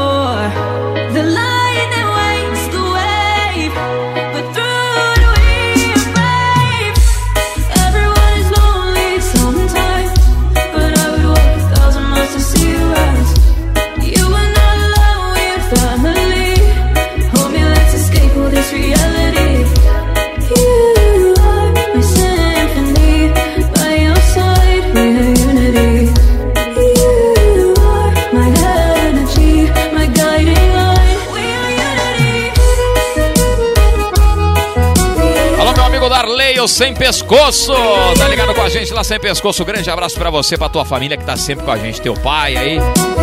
[36.62, 37.72] o Sem Pescoço.
[38.16, 39.64] Tá ligado com a gente lá, Sem Pescoço.
[39.64, 42.00] Grande abraço pra você, pra tua família que tá sempre com a gente.
[42.00, 42.78] Teu pai aí,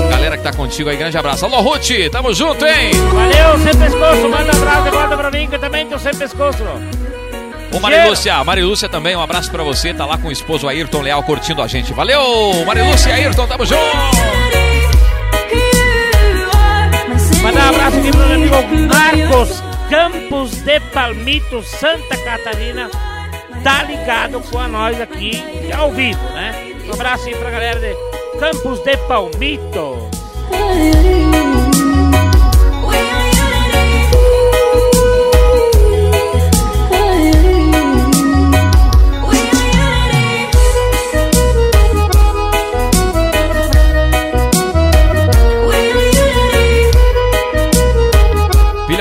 [0.10, 0.98] galera que tá contigo aí.
[0.98, 1.46] Grande abraço.
[1.46, 2.92] Alô, Ruth, tamo junto, hein?
[2.94, 6.14] Valeu, sem pescoço, manda um abraço de volta pra mim, que eu também tô sem
[6.14, 6.64] pescoço.
[7.72, 9.94] O Marilúcia, Marilúcia também, um abraço pra você.
[9.94, 11.94] Tá lá com o esposo Ayrton Leal curtindo a gente.
[11.94, 13.80] Valeu, Marilúcia e Ayrton, tamo junto.
[17.42, 18.56] Mandar um abraço aqui pro meu amigo
[18.94, 22.92] Marcos Campos de Palmito, Santa Catarina.
[23.64, 25.32] Tá ligado com a nós aqui
[25.78, 26.74] ao vivo, né?
[26.88, 30.10] Um abraço aí pra galera de Campos de Palmito.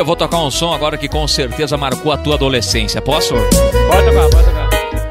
[0.09, 2.99] Vou tocar um som agora que com certeza marcou a tua adolescência.
[3.03, 3.35] Posso?
[3.35, 4.69] Pode tocar, pode tocar.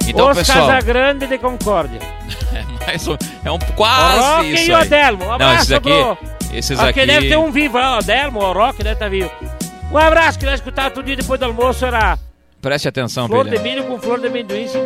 [0.07, 1.99] Então, Os pessoal, Casagrande de Concórdia.
[2.51, 4.81] é, mais um- é um quase Rock isso e aí.
[4.87, 5.23] Odelmo.
[5.25, 6.17] Um Não, esses aqui, pro...
[6.51, 7.05] esses Aqui aqui...
[7.05, 9.29] deve ter um vivo o Odelmo, o Rock deve estar vivo.
[9.91, 12.17] Um abraço que nós escutávamos todo dia depois do almoço, era
[12.59, 13.61] Preste atenção, flor de Pilha.
[13.61, 14.67] milho com flor de amendoim.
[14.67, 14.79] se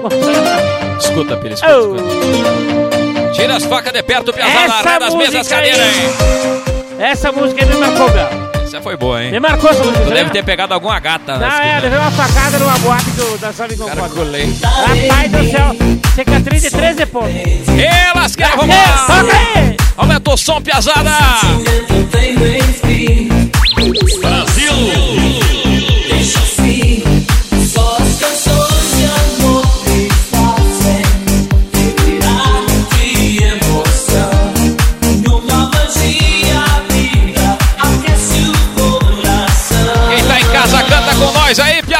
[0.99, 1.95] Escuta, Pilha, escuta, Oh.
[1.95, 3.31] escuta.
[3.31, 6.99] Tira as facas de perto, piazada, Essa arreda das mesas, cadeiras aí.
[6.99, 8.50] Essa música me marcou, meu.
[8.71, 9.31] Essa foi boa, hein?
[9.31, 9.99] Me marcou essa música.
[10.05, 10.15] Tu né?
[10.15, 11.33] deve ter pegado alguma gata.
[11.33, 14.01] Não, na é, levei uma facada numa boate do, da Sabe Concórdia.
[14.01, 14.55] Caracolei.
[14.63, 15.75] Rapaz do céu,
[16.15, 17.35] cicatriz de 13 pontos.
[17.35, 19.07] Ê, lasqueira, vamos É, lá!
[19.07, 19.77] toca aí!
[19.97, 21.09] Aumenta o som, piazada!
[21.41, 21.47] Só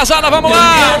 [0.02, 0.98] piazada, vamos lá!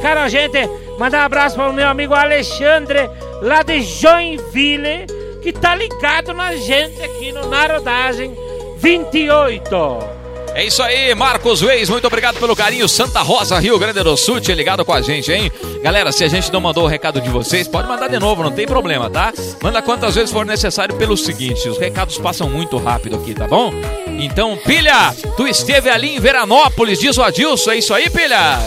[0.00, 0.58] Marcaram gente.
[0.98, 3.10] Mandar um abraço para o meu amigo Alexandre,
[3.42, 5.06] lá de Joinville,
[5.42, 8.34] que tá ligado na gente aqui no Narodagem
[8.78, 10.20] 28.
[10.52, 12.88] É isso aí, Marcos Reis, muito obrigado pelo carinho.
[12.88, 15.50] Santa Rosa, Rio Grande do Sul, te ligado com a gente, hein?
[15.82, 18.50] Galera, se a gente não mandou o recado de vocês, pode mandar de novo, não
[18.50, 19.32] tem problema, tá?
[19.62, 23.72] Manda quantas vezes for necessário pelo seguinte, os recados passam muito rápido aqui, tá bom?
[24.18, 28.58] Então, Pilha, tu esteve ali em Veranópolis, diz o Adilson, é isso aí, Pilha?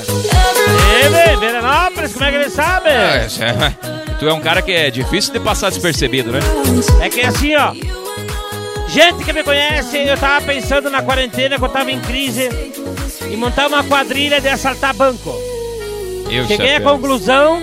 [1.39, 2.89] Veranópolis, como é que ele sabe?
[2.89, 3.27] É,
[4.19, 6.39] tu é um cara que é difícil de passar despercebido, né?
[7.01, 7.73] É que assim, ó.
[8.87, 12.49] Gente que me conhece, eu tava pensando na quarentena, que eu tava em crise,
[13.29, 15.33] e montar uma quadrilha de assaltar banco.
[16.29, 17.61] Eu, Cheguei à conclusão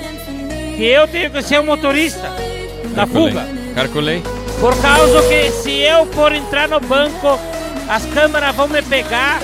[0.77, 2.33] que eu tenho que ser o motorista
[2.95, 3.47] da fuga.
[3.75, 4.23] Calculei.
[4.59, 7.39] Por causa que se eu for entrar no banco,
[7.89, 9.41] as câmeras vão me pegar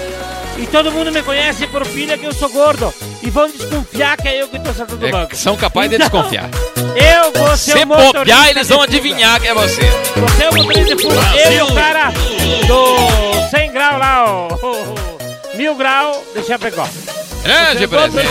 [0.59, 2.93] e todo mundo me conhece por filha que eu sou gordo.
[3.23, 5.37] E vão desconfiar que é eu que tô assaltando o É, banco.
[5.37, 6.49] são capazes de Então, desconfiar.
[6.77, 8.19] Eu vou ser Se o motorista.
[8.21, 9.83] bobear, eles vão de adivinhar que é você.
[10.17, 11.21] Você é o motorista de fuga.
[11.37, 12.11] Eu e o cara
[12.67, 16.87] do 100 graus lá, o, mil grau de Chapecó.
[17.43, 18.29] Grande é presente.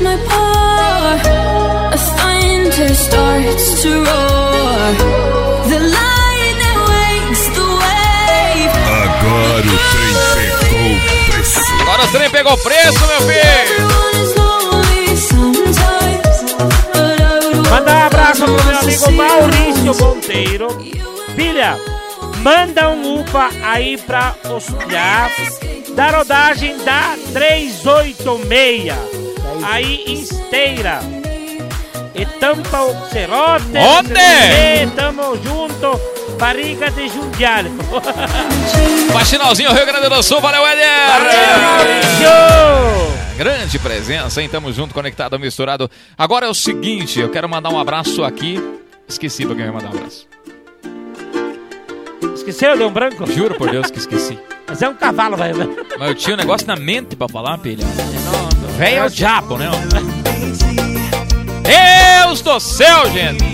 [0.00, 4.94] my paw, a thunder starts to roar.
[5.68, 8.74] The lion that wakes the wave.
[8.86, 10.03] Agora o.
[11.84, 13.88] Agora o trem pegou preço, meu filho.
[17.70, 20.68] Mandar um abraço pro meu amigo Maurício Monteiro.
[21.36, 21.78] Filha,
[22.38, 25.30] manda um UPA aí pra hospedar
[25.94, 28.94] da rodagem da 386.
[29.62, 31.00] Aí em esteira.
[32.14, 33.66] E tampa o cerote.
[33.76, 34.90] Onde?
[34.96, 36.00] Tamo junto.
[36.34, 37.70] Barriga de Jundiale.
[39.12, 40.84] Faxinalzinho Rio Grande do Sul, valeu, Éder!
[41.62, 43.14] Maurício!
[43.36, 44.48] Grande presença, hein?
[44.48, 45.90] Tamo junto, conectado, misturado.
[46.16, 48.62] Agora é o seguinte, eu quero mandar um abraço aqui.
[49.08, 50.26] Esqueci pra quem vai mandar um abraço.
[52.34, 52.76] Esqueceu?
[52.76, 53.26] Deu um branco?
[53.26, 54.38] Juro por Deus que esqueci.
[54.66, 55.52] Mas é um cavalo, vai.
[55.52, 57.84] Mas eu tinha um negócio na mente pra falar, pilha.
[58.76, 59.70] Véi é o diabo, né?
[61.62, 63.44] Deus do céu, gente!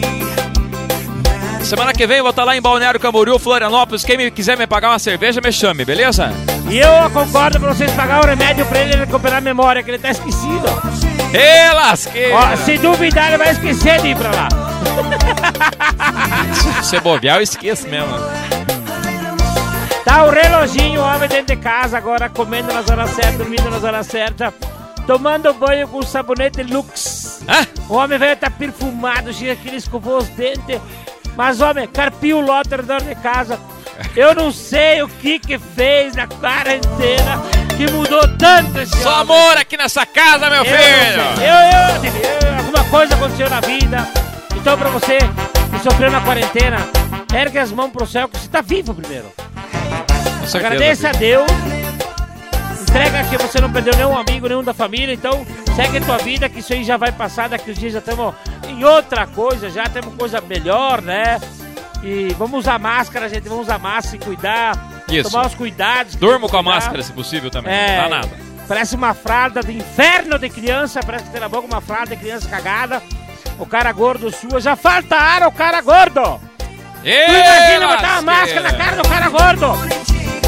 [1.70, 4.02] Semana que vem eu vou estar lá em Balneário Camboriú, Florianópolis.
[4.02, 6.32] Quem me quiser me pagar uma cerveja, me chame, beleza?
[6.68, 9.98] E eu concordo pra vocês pagar o remédio pra ele recuperar a memória, que ele
[10.00, 10.66] tá esquecido.
[11.32, 12.34] Ê, lasqueira!
[12.34, 14.48] Ó, se duvidar, ele vai esquecer de ir pra lá.
[16.82, 18.18] Se bobear, eu esqueço mesmo.
[20.04, 23.76] Tá o reloginho, o homem dentro de casa, agora comendo na hora certa, dormindo na
[23.76, 24.52] hora certa,
[25.06, 27.42] tomando banho com sabonete Lux.
[27.48, 27.64] Hã?
[27.88, 30.80] O homem velho tá perfumado, chega que ele escovou os dentes.
[31.40, 33.58] Mas, homem, carpiu o lote dentro de casa.
[34.14, 37.40] Eu não sei o que que fez na quarentena
[37.78, 39.22] que mudou tanto esse Só homem.
[39.22, 41.22] amor aqui nessa casa, meu Eu, filho!
[41.40, 44.06] eu, eu, eu- alguma coisa aconteceu na vida.
[44.54, 46.76] Então, pra você que sofreu na quarentena,
[47.34, 49.32] ergue as mãos pro céu que você tá vivo primeiro.
[50.46, 51.46] Certeza, Agradeça a filho.
[51.46, 51.50] Deus.
[52.82, 55.14] Entrega que você não perdeu nenhum amigo, nenhum da família.
[55.14, 57.48] Então, segue a tua vida, que isso aí já vai passar.
[57.48, 58.34] Daqui uns dias já estamos
[58.80, 61.38] em outra coisa, já temos coisa melhor, né?
[62.02, 63.48] E vamos usar máscara, gente.
[63.48, 65.02] Vamos usar máscara e cuidar.
[65.08, 65.30] Isso.
[65.30, 66.14] Tomar os cuidados.
[66.14, 67.72] Durmo com a máscara, se possível, também.
[67.74, 68.30] É, Não dá nada.
[68.66, 72.16] Parece uma fralda de inferno de criança, parece que tem na boca uma fralda de
[72.16, 73.02] criança cagada.
[73.58, 76.40] O cara gordo sua, já falta ar ao cara gordo.
[77.04, 78.62] Ê, Tu imagina botar uma lasqueira.
[78.62, 79.90] máscara na cara do cara gordo.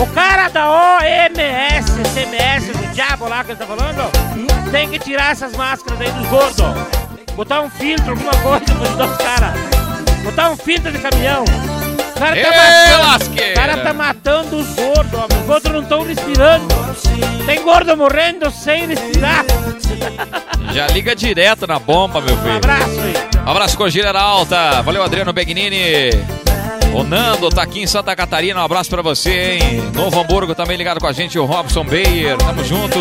[0.00, 5.32] O cara da OMS, CMS, do diabo lá que ele tá falando, tem que tirar
[5.32, 7.01] essas máscaras aí dos gordos.
[7.36, 9.60] Botar um filtro, alguma coisa pra ajudar os caras.
[10.22, 11.44] Botar um filtro de caminhão.
[11.44, 12.52] O cara tá
[13.02, 13.32] matando.
[13.50, 15.36] O cara tá matando os gordos.
[15.40, 16.68] Os gordos não estão respirando.
[17.46, 19.44] Tem gordo morrendo sem respirar.
[20.72, 22.56] Já liga direto na bomba, meu Um filho.
[22.56, 23.14] abraço aí.
[23.46, 24.80] Um abraço com Gira Alta.
[24.82, 26.10] Valeu, Adriano Begnini.
[26.94, 28.60] O Nando tá aqui em Santa Catarina.
[28.60, 29.90] Um abraço pra você, hein?
[29.94, 31.38] Novo Hamburgo também ligado com a gente.
[31.38, 32.36] O Robson Bayer.
[32.36, 32.98] Tamo junto.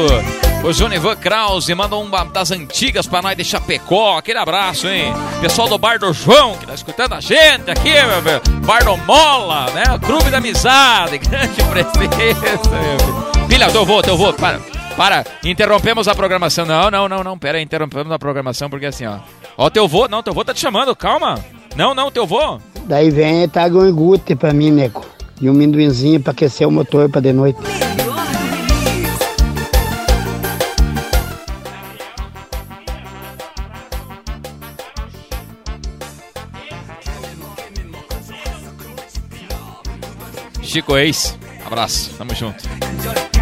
[0.64, 4.18] O Jonivan Krause manda uma das antigas pra nós de Chapecó.
[4.18, 5.12] Aquele abraço, hein?
[5.42, 8.62] Pessoal do Bar do João, que tá escutando a gente aqui, meu filho.
[8.66, 9.84] Bar do Mola, né?
[10.06, 11.18] Clube da Amizade.
[11.20, 13.48] Grande presença, meu filho.
[13.50, 14.32] Filha, teu vô, teu vô.
[14.34, 14.60] Para.
[14.96, 16.66] Para, interrompemos a programação.
[16.66, 17.40] Não, não, não, não.
[17.40, 19.18] Pera interrompemos a programação porque assim, ó.
[19.58, 21.44] Ó, teu vô, não, teu vô tá te chamando, calma.
[21.76, 22.60] Não, não, teu vô.
[22.86, 25.06] Daí vem traga um iogurte pra mim, nego.
[25.40, 27.60] E um minduinzinho pra aquecer o motor pra de noite.
[40.62, 41.38] Chico Ex.
[41.66, 42.64] Abraço, tamo junto.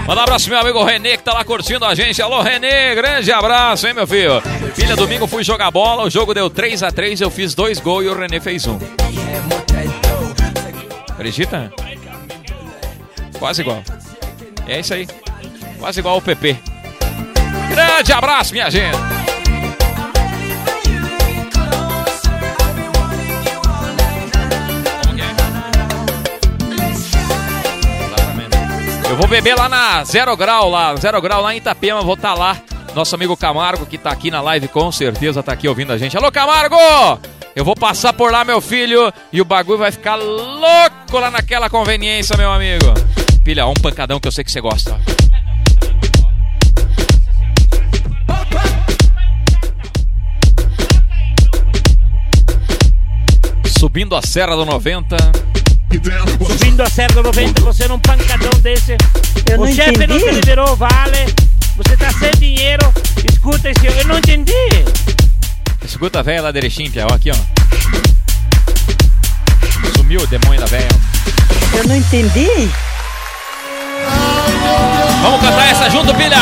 [0.10, 2.20] Manda um abraço meu amigo Renê que tá lá curtindo a gente.
[2.20, 4.42] Alô, Renê, grande abraço, hein, meu filho?
[4.74, 8.06] Filha, domingo fui jogar bola, o jogo deu 3 a 3 eu fiz dois gols
[8.06, 8.80] e o Renê fez um.
[11.12, 11.72] Acredita?
[13.38, 13.84] Quase igual.
[14.68, 15.08] É isso aí.
[15.78, 16.58] Quase igual o PP.
[17.70, 19.19] Grande abraço, minha gente.
[29.10, 32.36] Eu vou beber lá na Zero Grau, lá, Zero Grau lá em Itapema, vou estar
[32.36, 32.56] lá.
[32.94, 36.16] Nosso amigo Camargo, que tá aqui na live, com certeza tá aqui ouvindo a gente.
[36.16, 36.76] Alô, Camargo!
[37.56, 41.72] Eu vou passar por lá, meu filho, e o bagulho vai ficar louco lá naquela
[41.72, 42.86] conveniência, meu amigo.
[43.44, 44.96] Filha, um pancadão que eu sei que você gosta.
[53.80, 55.18] Subindo a Serra do 90.
[55.90, 58.96] Subindo a Serra do 90, você num pancadão desse.
[59.50, 60.36] Eu o não chefe não te entendi.
[60.36, 61.26] liberou, vale.
[61.78, 62.94] Você tá sem dinheiro.
[63.28, 63.88] Escuta esse.
[63.88, 64.54] Eu não entendi.
[65.84, 66.52] Escuta a velha lá
[67.10, 67.36] ó, aqui, ó.
[69.98, 70.88] Sumiu o demônio da velha.
[71.76, 72.70] Eu não entendi.
[75.22, 76.38] Vamos cantar essa junto, pilha!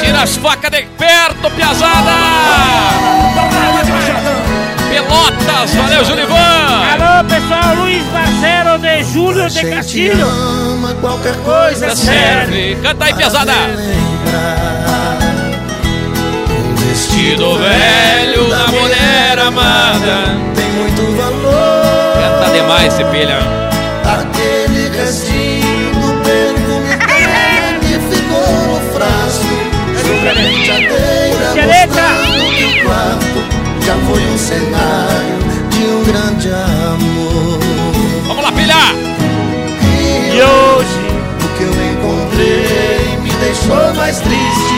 [0.00, 3.53] Tira as facas de perto, piazada!
[5.14, 6.34] Pelotas, valeu, Julivan!
[6.34, 10.26] Alô, pessoal, Luiz Barcelo de Júlio de Castilho.
[10.26, 12.76] ama qualquer coisa Já serve!
[12.82, 13.52] Canta aí, piazada!
[16.78, 20.36] Vestido velho da mulher amada.
[20.56, 22.40] Tem muito valor.
[22.40, 23.38] Canta demais esse pilha.
[24.04, 26.90] Aquele restinho do perfume
[27.80, 29.54] que ficou no frasco.
[30.02, 30.34] Sobre a
[31.62, 33.53] mostrando que o quarto um
[34.54, 35.38] cenário
[35.70, 37.58] de um grande amor.
[38.26, 38.84] Vamos lá, pilha!
[39.82, 40.98] E E hoje,
[41.44, 44.74] o que eu encontrei me deixou mais triste.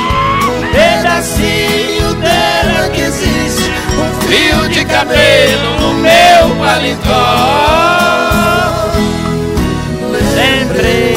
[0.48, 3.70] Um pedacinho dela que existe.
[3.98, 7.96] Um fio de cabelo no meu paletó.
[10.36, 11.15] Lembrei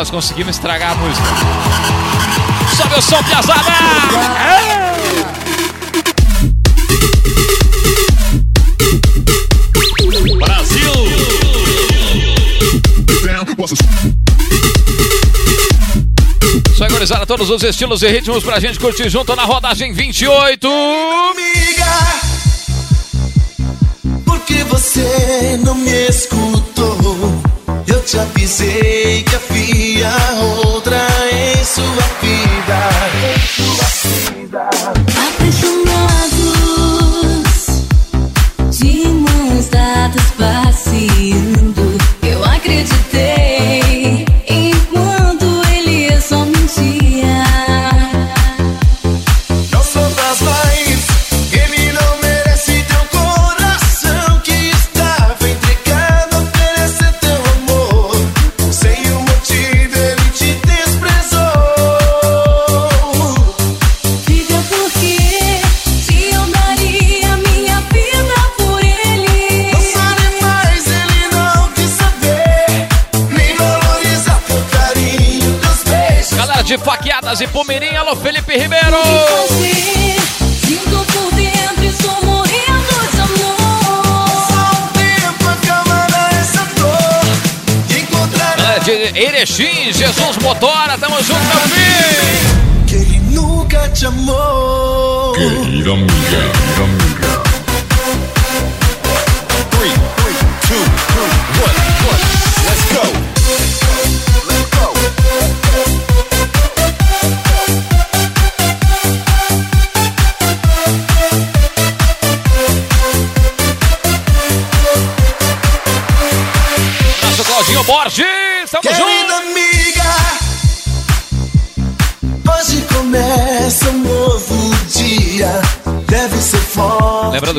[0.00, 1.28] nós conseguimos estragar a música.
[2.74, 3.70] Sobe o som, piazada!
[16.74, 20.66] Só gurizada, todos os estilos e ritmos pra gente curtir junto na rodagem 28.
[20.66, 22.29] Amiga,
[24.80, 26.96] você não me escutou?
[27.86, 30.10] Eu te avisei que havia
[30.64, 30.96] outra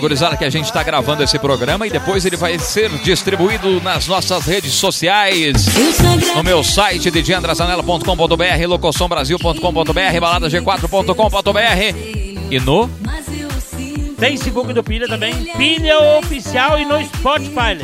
[0.02, 3.80] Lembrando, gurizada, que a gente tá gravando esse programa e depois ele vai ser distribuído
[3.82, 5.68] nas nossas redes sociais.
[5.68, 9.60] Instagram, No meu site, djandrasanela.com.br, locosombrasil.com.br,
[10.20, 11.98] baladag4.com.br
[12.50, 15.34] e no mas eu sinto Facebook do Pilha também.
[15.58, 17.78] Pilha Oficial e no Spotify.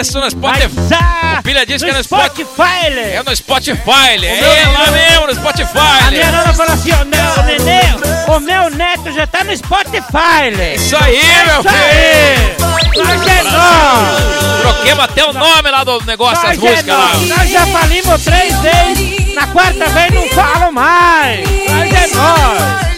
[0.00, 0.68] Isso, no Spotify.
[0.90, 2.86] Mas, O Pilha disse que é no Spotify.
[3.14, 6.10] É no Spotify, é lá mesmo, no A Spotify.
[6.10, 7.80] minha nona falou assim, ó, meu nenê,
[8.36, 10.50] o meu neto já tá no Spotify.
[10.76, 12.36] Isso aí, meu Isso aí.
[12.56, 13.04] filho.
[13.04, 14.60] Nós é nós.
[14.60, 17.08] Troquemos até o nome lá do negócio Nós é músicas lá.
[17.14, 17.28] nós.
[17.28, 19.34] Nós já falimos três vezes.
[19.34, 21.40] Na quarta vez não falo mais.
[21.48, 22.89] Nós é nós.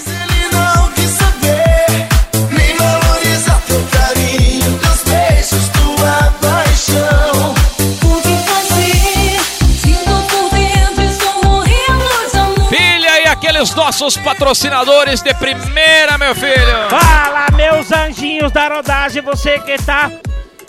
[13.62, 16.90] Aqueles nossos patrocinadores de primeira, meu filho.
[16.90, 20.10] Fala, meus anjinhos da rodagem, você que tá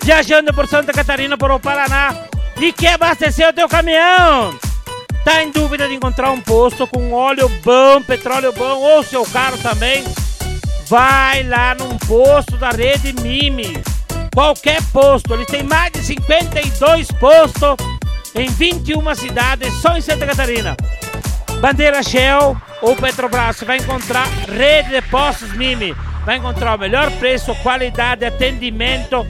[0.03, 2.13] viajando por Santa Catarina, por o Paraná
[2.61, 4.55] e quer abastecer o teu caminhão.
[5.25, 9.57] Tá em dúvida de encontrar um posto com óleo bom, petróleo bom ou seu carro
[9.57, 10.03] também?
[10.87, 13.73] Vai lá num posto da rede Mimi.
[14.31, 17.75] Qualquer posto, eles têm mais de 52 postos
[18.35, 20.77] em 21 cidades só em Santa Catarina.
[21.63, 25.95] Bandeira Shell ou Petrobras, você vai encontrar rede de postos Mimi.
[26.25, 29.25] Vai encontrar o melhor preço, qualidade, atendimento.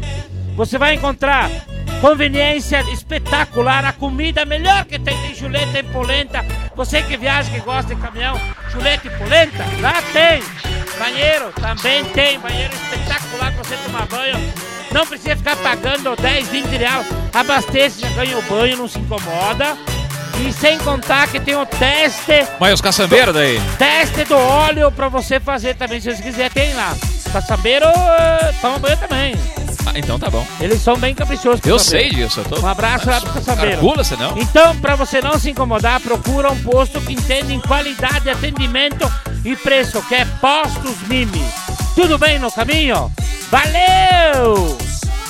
[0.56, 1.48] Você vai encontrar
[2.02, 6.44] conveniência espetacular, a comida melhor que tem, tem chuleta e polenta.
[6.76, 8.34] Você que viaja, que gosta de caminhão,
[8.72, 10.42] chuleta e polenta, lá tem.
[10.98, 14.54] Banheiro também tem, banheiro espetacular para você tomar banho.
[14.92, 17.08] Não precisa ficar pagando 10, 20 reais.
[17.32, 19.78] Abastece, já ganha o banho, não se incomoda.
[20.40, 23.62] E sem contar que tem o teste, Mas os caçambeiros daí?
[23.78, 26.96] teste do óleo pra você fazer também, se você quiser, tem lá.
[27.32, 29.36] Caçambeiro, eh, toma banho também.
[29.86, 30.46] Ah, então tá bom.
[30.60, 31.62] Eles são bem caprichosos.
[31.66, 32.40] Eu sei disso.
[32.40, 32.62] Eu tô...
[32.62, 33.72] Um abraço lá pro caçambeiro.
[33.82, 34.38] Calcula, senão.
[34.38, 39.12] Então, pra você não se incomodar, procura um posto que entende em qualidade, atendimento
[39.44, 41.44] e preço, que é Postos Mimi.
[41.96, 43.12] Tudo bem no caminho?
[43.50, 44.78] Valeu!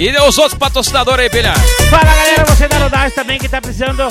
[0.01, 1.53] E os outros patrocinadores aí, Pilha?
[1.91, 4.09] Fala galera, você da Rodagem também que tá precisando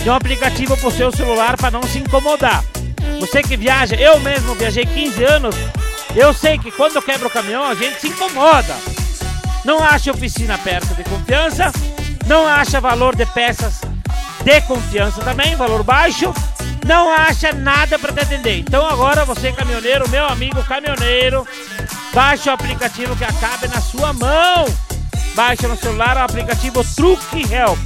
[0.00, 2.64] de um aplicativo pro seu celular para não se incomodar.
[3.18, 5.56] Você que viaja, eu mesmo viajei 15 anos,
[6.14, 8.72] eu sei que quando eu quebro o caminhão a gente se incomoda.
[9.64, 11.72] Não acha oficina perto de confiança,
[12.24, 13.80] não acha valor de peças
[14.44, 16.32] de confiança também, valor baixo,
[16.86, 18.58] não acha nada para te atender.
[18.60, 21.44] Então agora você caminhoneiro, meu amigo caminhoneiro,
[22.14, 24.91] baixa o aplicativo que acabe na sua mão.
[25.34, 27.78] Baixa no celular o aplicativo Truque Help.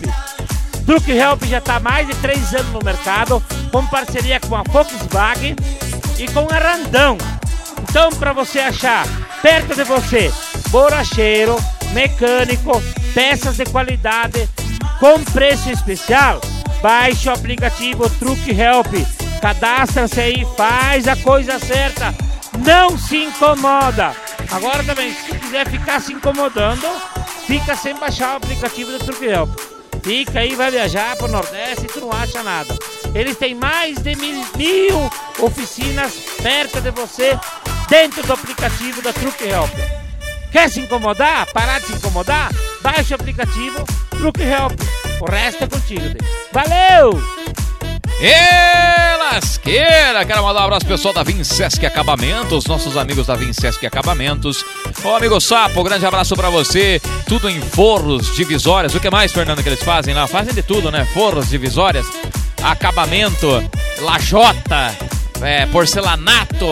[0.84, 4.62] Truque Help já está há mais de 3 anos no mercado, com parceria com a
[4.62, 5.57] Volkswagen
[6.18, 7.16] e com a Randão.
[7.88, 9.07] Então, para você achar
[9.42, 10.32] perto de você,
[10.70, 11.57] borracheiro,
[11.92, 12.82] mecânico,
[13.14, 14.49] peças de qualidade
[14.99, 16.40] com preço especial,
[16.82, 18.92] baixe o aplicativo Truque Help.
[19.40, 22.14] Cadastra-se aí, faz a coisa certa.
[22.64, 24.12] Não se incomoda.
[24.51, 26.86] Agora também, se quiser ficar se incomodando,
[27.47, 29.51] fica sem baixar o aplicativo Truque Help.
[30.03, 32.76] Fica aí, vai viajar pro Nordeste e tu não acha nada.
[33.14, 37.38] Eles têm mais de mil, mil oficinas perto de você,
[37.88, 39.72] dentro do aplicativo da Truque Help.
[40.53, 41.47] Quer se incomodar?
[41.53, 42.51] Parar de se incomodar?
[42.82, 44.78] Baixe o aplicativo Truque Help.
[45.20, 46.18] O resto é contigo.
[46.53, 47.36] Valeu!
[48.18, 50.24] E lasqueira!
[50.24, 54.64] Quero mandar um abraço pessoal da Vincesc Acabamentos, nossos amigos da Vincesc Acabamentos.
[55.04, 56.98] Ô amigo Sapo, grande abraço pra você.
[57.26, 58.94] Tudo em forros, divisórias.
[58.94, 60.26] O que mais, Fernando, que eles fazem lá?
[60.26, 61.04] Fazem de tudo, né?
[61.12, 62.06] Forros, divisórias,
[62.62, 63.62] acabamento,
[64.00, 64.96] lajota,
[65.43, 66.66] é, porcelanato,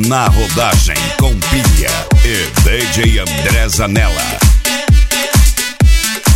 [0.08, 4.22] Na rodagem com pilha DJ André Zanella.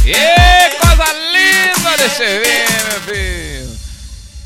[0.05, 3.79] Ê, coisa linda de se ver, meu filho.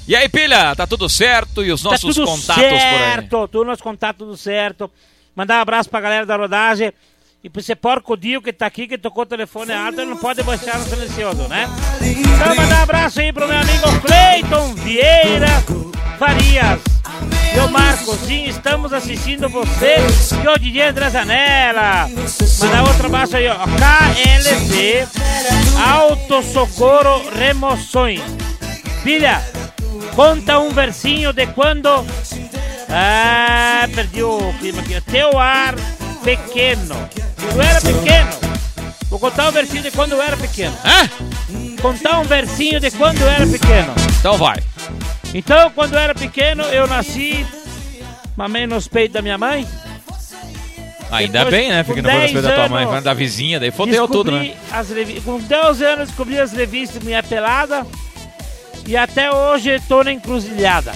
[0.06, 1.64] E aí, pilha, tá tudo certo?
[1.64, 2.80] E os Tá nossos contatos por aí?
[2.80, 4.90] certo, tudo nos contatos tudo certo.
[5.34, 6.92] Mandar um abraço pra galera da rodagem.
[7.42, 10.16] E pra esse porco Dio que tá aqui, que tocou o telefone alto, ele não
[10.18, 11.66] pode baixar no silencioso, né?
[12.02, 15.64] Então mandar um abraço aí pro meu amigo Cleiton Vieira
[16.18, 16.97] Farias.
[17.70, 19.96] Marcos, sim, estamos assistindo você
[20.42, 22.08] e o DJ André Zanella.
[22.60, 23.56] Mandar outro abraço aí, ó.
[23.56, 25.08] KLZ
[25.76, 28.20] Auto Socorro Remoções.
[29.02, 29.42] Filha,
[30.14, 31.88] conta um versinho de quando.
[32.88, 35.00] Ah, perdi o clima aqui.
[35.02, 35.74] Teu ar
[36.24, 37.08] pequeno.
[37.54, 38.30] Eu era pequeno.
[39.10, 40.76] Vou contar um versinho de quando eu era pequeno.
[40.84, 41.08] Hã?
[41.80, 43.94] Contar um versinho de quando eu era pequeno.
[44.18, 44.58] Então vai.
[45.34, 47.46] Então, quando eu era pequeno, eu nasci.
[48.36, 49.66] Mamei nos peitos da minha mãe.
[51.10, 51.76] Ainda Depois, bem, né?
[51.82, 54.54] nas 10 coisas da tua mãe, da vizinha, daí fodeu tudo, né?
[54.70, 57.86] As revi- Com 10 anos descobri as revistas Minha Pelada.
[58.86, 60.92] E até hoje tô na encruzilhada.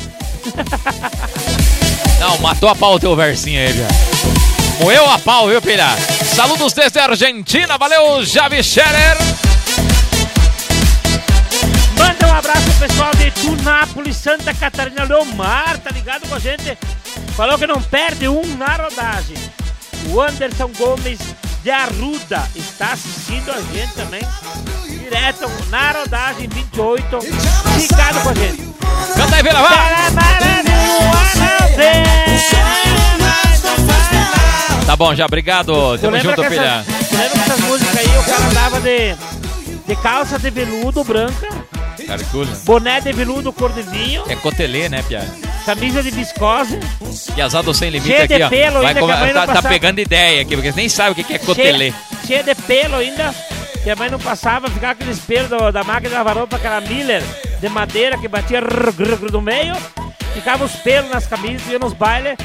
[2.21, 3.89] Não, matou a pau o teu versinho aí, velho.
[4.81, 5.89] Moeu a pau, viu, pilha?
[6.35, 9.17] Saludos desde a Argentina, valeu, Javi Scherer.
[12.33, 15.05] Um abraço pro pessoal de Tunápolis, Santa Catarina.
[15.05, 16.79] Leomar, tá ligado com a gente?
[17.37, 19.37] Falou que não perde um na rodagem.
[20.09, 21.19] O Anderson Gomes
[21.63, 24.23] de Arruda está assistindo a gente também.
[24.89, 27.19] Direto na rodagem 28.
[27.77, 28.63] Ligado com a gente.
[29.15, 30.13] Canta aí, Vila, vai!
[34.87, 35.99] Tá bom, já, obrigado.
[35.99, 36.85] Tamo junto, que pilha.
[36.89, 39.15] essas, lembro que essas músicas aí o cara andava de,
[39.87, 41.49] de calça de veludo branca,
[42.65, 45.27] Boné de veludo cor de vinho, É cotelê, né, Pia?
[45.65, 46.79] camisa de viscose,
[47.35, 48.49] Piazado sem limite Cheio de aqui, ó.
[48.49, 49.69] pelo Vai ainda, que a mãe não tá, tá passava.
[49.69, 51.93] pegando ideia aqui, porque nem sabe o que que é cotelê.
[52.27, 53.35] cheia, de pelo ainda,
[53.83, 56.81] que a mãe não passava, ficava aqueles pelos do- da máquina de lavar roupa, aquela
[56.81, 57.23] Miller
[57.61, 59.75] de madeira que batia rrr, grrr, grrr no meio,
[60.35, 62.37] ficava os pelos nas camisas, ia nos bailes,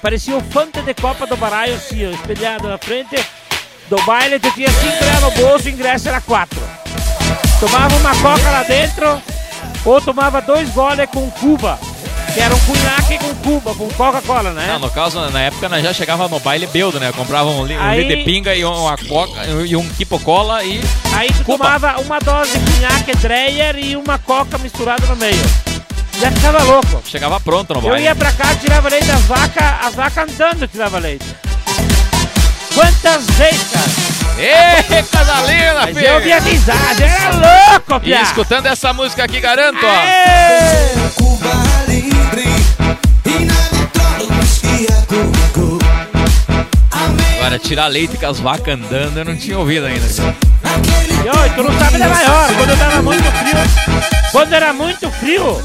[0.00, 3.16] parecia o fante de Copa do Baralho, assim, ó, espelhado na frente
[3.88, 6.58] do baile, tu tinha 5 reais no bolso, o ingresso era 4.
[7.60, 9.22] Tomava uma coca lá dentro,
[9.84, 11.78] ou tomava dois goles com Cuba,
[12.32, 14.66] que era um cunhaque com Cuba, com Coca-Cola, né?
[14.66, 17.12] Não, no caso, na época, nós já chegava no baile beldo, né?
[17.12, 20.64] Comprava um, li- um Aí- litro de pinga e uma coca e um tipo cola
[20.64, 20.80] e...
[21.12, 21.58] Aí tu Cuba.
[21.64, 25.42] tomava uma dose de cunhaque Dreyer e uma coca misturada no meio.
[26.18, 27.02] Já ficava louco.
[27.04, 28.04] Chegava pronto no Eu baile.
[28.04, 31.26] ia pra casa, tirava leite das vacas, as vacas andando tirava leite.
[32.74, 34.09] Quantas vezes, cara?
[34.40, 35.02] Ê,
[35.46, 36.06] linda, Mas filho!
[36.06, 37.30] eu de amizade, era
[37.74, 38.22] louco, E piá.
[38.22, 39.88] escutando essa música aqui, garanto, ó.
[39.88, 41.10] Aê!
[47.38, 50.06] Agora, tirar leite com as vacas andando, eu não tinha ouvido ainda.
[50.06, 55.62] E, e tu não sabe da maior, quando tava muito frio, quando era muito frio,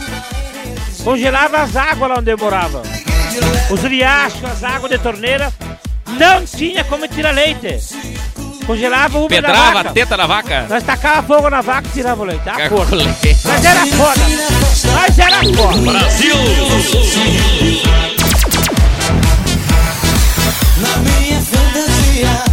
[1.03, 2.81] congelava as águas lá onde eu morava.
[3.69, 5.51] Os riachos, as águas de torneira,
[6.07, 7.79] não tinha como tirar leite.
[8.65, 10.65] Congelava da Pedrava a teta da vaca.
[10.67, 12.41] Nós tacava fogo na vaca e tirava o leite.
[12.49, 12.87] Ah, porra.
[13.43, 14.21] Mas era foda.
[14.93, 15.91] Mas era foda.
[15.91, 16.35] Brasil!
[20.77, 22.43] Na minha fantasia,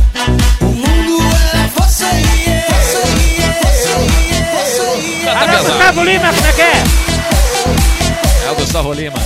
[0.60, 2.62] o mundo era você e eu.
[2.76, 5.30] Você e eu, você e eu, você e eu.
[5.32, 5.64] Alô, pesado.
[5.72, 6.72] Gustavo Lima, como é que é?
[8.46, 9.18] É o Gustavo Lima.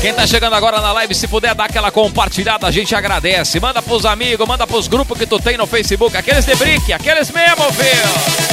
[0.00, 3.58] Quem tá chegando agora na live, se puder dar aquela compartilhada, a gente agradece.
[3.58, 6.16] Manda pros amigos, manda pros grupos que tu tem no Facebook.
[6.16, 8.48] Aqueles de brick, aqueles mesmo, filho.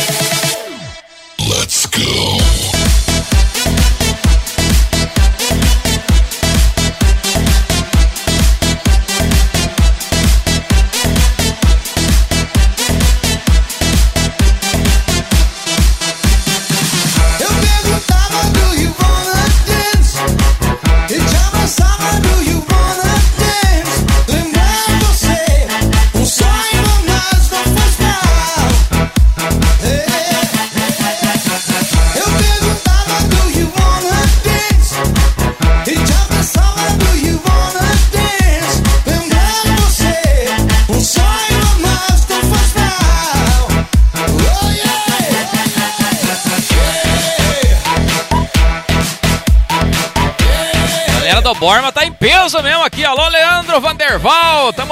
[1.48, 2.55] Let's go.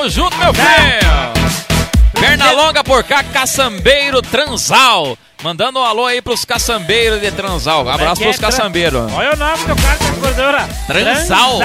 [0.03, 2.19] Tamo junto, meu filho.
[2.19, 5.17] Perna longa por cá, caçambeiro transal.
[5.41, 7.87] Mandando um alô aí pros caçambeiros de transal.
[7.87, 9.09] Abraço que é pros tra- caçambeiros.
[9.13, 10.69] Olha o nome do cara da cordura.
[10.87, 11.59] Transal.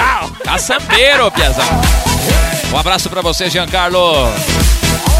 [0.45, 1.65] Caçambeiro, Piazão.
[2.73, 3.99] Um abraço pra você, Giancarlo.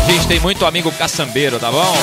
[0.07, 1.97] A gente tem muito amigo caçambeiro, tá bom?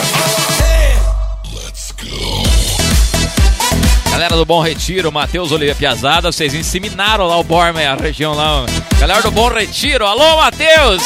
[4.16, 8.64] Galera do Bom Retiro, Matheus Oliveira Piazada, vocês inseminaram lá o Borma a região lá.
[8.98, 11.02] Galera do Bom Retiro, alô, Matheus!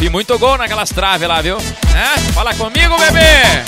[0.00, 1.56] E muito gol naquelas traves lá, viu?
[1.56, 2.20] É?
[2.32, 3.64] Fala comigo, bebê!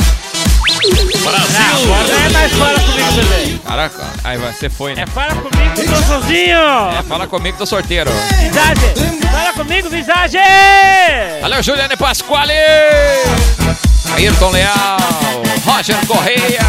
[1.18, 3.58] Agora não é mais fala comigo, bebê.
[3.66, 5.02] Caraca, aí você foi, né?
[5.02, 6.60] É fala comigo, tô sozinho.
[6.96, 8.12] É, fala comigo do sorteiro.
[8.38, 9.18] Visagem.
[9.28, 10.40] Fala comigo, Visagem.
[11.40, 12.52] Valeu, Juliane Pasquale!
[14.14, 14.98] Ayrton Leal,
[15.66, 16.60] Roger Correia,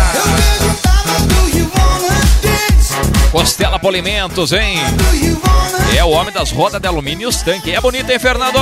[3.32, 4.80] Costela Polimentos, hein?
[5.95, 7.73] É o homem das rodas de alumínio e os tanques.
[7.73, 8.57] É bonito, hein, Fernando?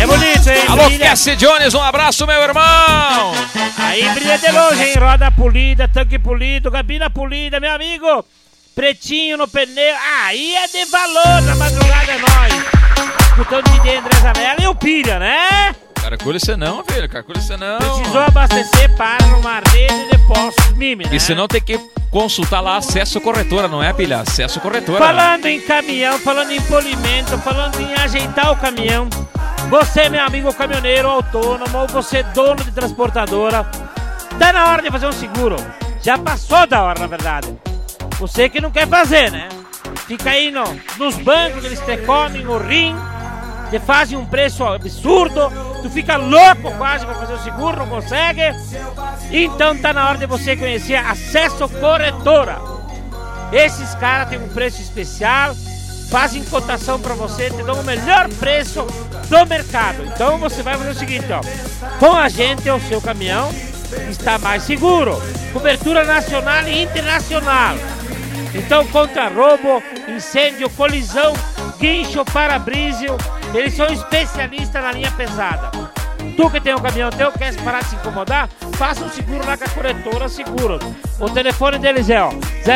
[0.00, 0.62] É bonito, hein?
[0.68, 0.98] Alô.
[0.98, 3.32] Cassie Jones, um abraço, meu irmão!
[3.78, 4.94] Aí brilha de longe, hein?
[4.98, 8.24] Roda polida, tanque polido, cabina polida, meu amigo.
[8.74, 9.96] Pretinho no pneu.
[10.24, 12.64] Aí é de valor, na madrugada é nóis.
[13.30, 15.74] Escutando DJ André Zanella e o Pilha, né?
[16.08, 17.78] Calcule você não, filho, calcule você não.
[17.78, 21.10] Precisou abastecer para uma rede de postos Mime, né?
[21.12, 21.78] E se não tem que
[22.12, 24.20] consultar lá acesso corretora, não é, pilha?
[24.20, 25.04] Acesso corretora.
[25.04, 29.08] Falando em caminhão, falando em polimento, falando em ajeitar o caminhão.
[29.68, 33.64] Você, meu amigo caminhoneiro autônomo, ou você dono de transportadora,
[34.38, 35.56] tá na hora de fazer um seguro.
[36.00, 37.52] Já passou da hora, na verdade.
[38.20, 39.48] Você que não quer fazer, né?
[40.06, 40.62] Fica aí no,
[40.98, 42.94] nos bancos, eles te comem o rim,
[43.70, 45.52] te fazem um preço absurdo,
[45.82, 48.42] tu fica louco quase para fazer o seguro, não consegue.
[49.30, 52.58] Então tá na hora de você conhecer Acesso Corretora.
[53.52, 55.54] Esses caras têm um preço especial,
[56.10, 58.86] fazem cotação para você, te dão o melhor preço
[59.28, 60.02] do mercado.
[60.04, 61.40] Então você vai fazer o seguinte, ó.
[61.98, 63.50] Com a gente, o seu caminhão
[64.08, 65.20] está mais seguro.
[65.52, 67.76] Cobertura nacional e internacional.
[68.56, 71.34] Então, contra roubo, incêndio, colisão,
[71.78, 73.16] guincho, para-brisio,
[73.54, 75.70] eles são especialistas na linha pesada.
[76.36, 78.48] Tu que tem um caminhão teu, quer parar de se incomodar?
[78.76, 80.82] Faça um seguro lá com a corretora Seguros.
[81.18, 82.30] O telefone deles é ó,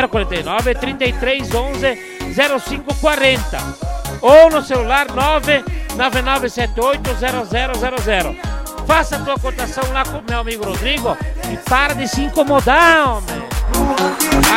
[0.08, 3.58] 049 3311 0540
[4.22, 8.36] ou no celular 99978 0000.
[8.86, 11.16] Faça a tua cotação lá com o meu amigo Rodrigo
[11.52, 13.40] e para de se incomodar, homem.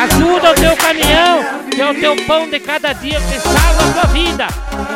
[0.02, 3.92] Ajuda o teu caminhão, que é o teu pão de cada dia que salva a
[3.92, 4.46] tua vida.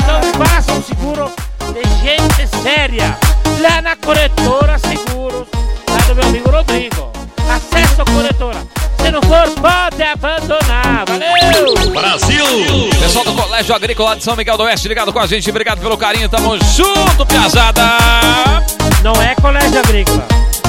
[0.02, 1.30] Então faça um seguro
[1.72, 3.16] de gente séria.
[3.60, 5.48] Lá na corretora Seguros,
[5.90, 7.10] lá do meu amigo Rodrigo.
[7.48, 8.58] Acesso à corretora.
[9.02, 11.04] Se não for, pode abandonar.
[11.06, 11.74] Valeu!
[13.00, 15.48] Pessoal do Colégio Agrícola de São Miguel do Oeste, ligado com a gente.
[15.50, 16.28] Obrigado pelo carinho.
[16.28, 17.82] Tamo junto, piazada!
[19.02, 20.24] Não é colégio agrícola.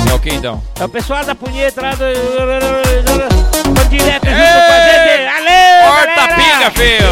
[0.09, 0.61] É o que então?
[0.79, 2.05] É o pessoal da punheta lá do.
[3.89, 5.25] Direto junto com a gente.
[5.25, 5.91] Valeu!
[5.91, 7.09] Corta a pinga, filho!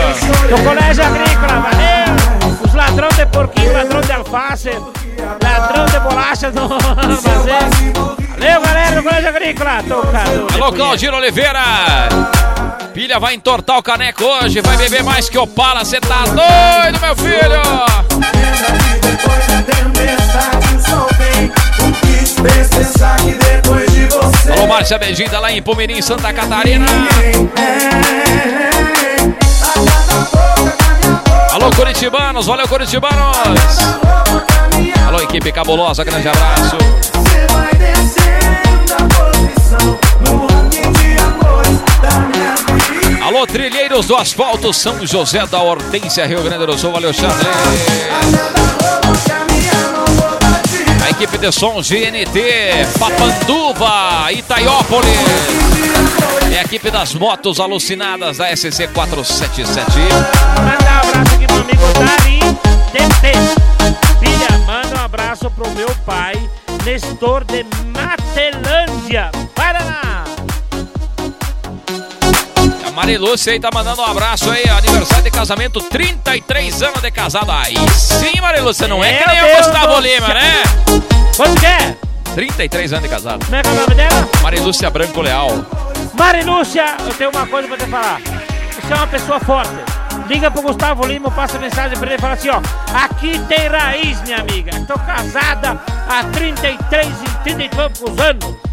[0.50, 2.64] Do colégio agrícola, valeu!
[2.66, 4.70] Os ladrão de porquinho, ladrão de alface,
[5.44, 7.94] ladrão de bolachas no armazém.
[8.40, 9.84] Valeu, galera do colégio agrícola!
[9.84, 10.48] Tocado.
[10.54, 11.60] Alô, Claudino Oliveira!
[12.94, 17.16] Pilha vai entortar o caneco hoje, vai beber mais que Opala, você tá doido, meu
[17.16, 17.62] filho!
[24.52, 26.86] Alô, Márcia Beijinda lá em Pomirim, Santa Catarina.
[31.52, 33.38] Alô, Curitibanos, valeu, Curitibanos!
[35.24, 36.78] Equipe cabulosa, grande abraço.
[43.22, 47.46] Alô, trilheiros do asfalto, São José da Hortência, Rio Grande do Sul, valeu, Charles.
[51.06, 55.18] A equipe de som GNT, Papanduva, Itaiópolis.
[56.52, 60.00] É a equipe das motos alucinadas da SC 477.
[60.64, 62.40] Manda um abraço aqui pro amigo Dari
[62.94, 63.34] DT.
[64.20, 66.34] Filha, um abraço pro meu pai,
[66.84, 70.26] Nestor de Matelândia, Paraná.
[72.86, 77.50] A Marilúcia aí tá mandando um abraço aí, aniversário de casamento, 33 anos de casado.
[77.50, 80.64] Aí sim, Marilúcia, não é que Meu nem o Gustavo Lima, né?
[81.38, 81.96] Quanto que é?
[82.36, 83.46] 33 anos de casado.
[83.46, 84.30] Como é que é o nome dela?
[84.44, 85.66] Marilúcia Branco Leal.
[86.16, 88.20] Marilúcia, eu tenho uma coisa pra te falar.
[88.20, 89.97] Você é uma pessoa forte.
[90.28, 92.62] Liga pro Gustavo Lima, passa mensagem pra ele e fala assim, ó.
[92.94, 94.72] Aqui tem raiz, minha amiga.
[94.86, 98.67] Tô casada há 33 e 30 e poucos anos.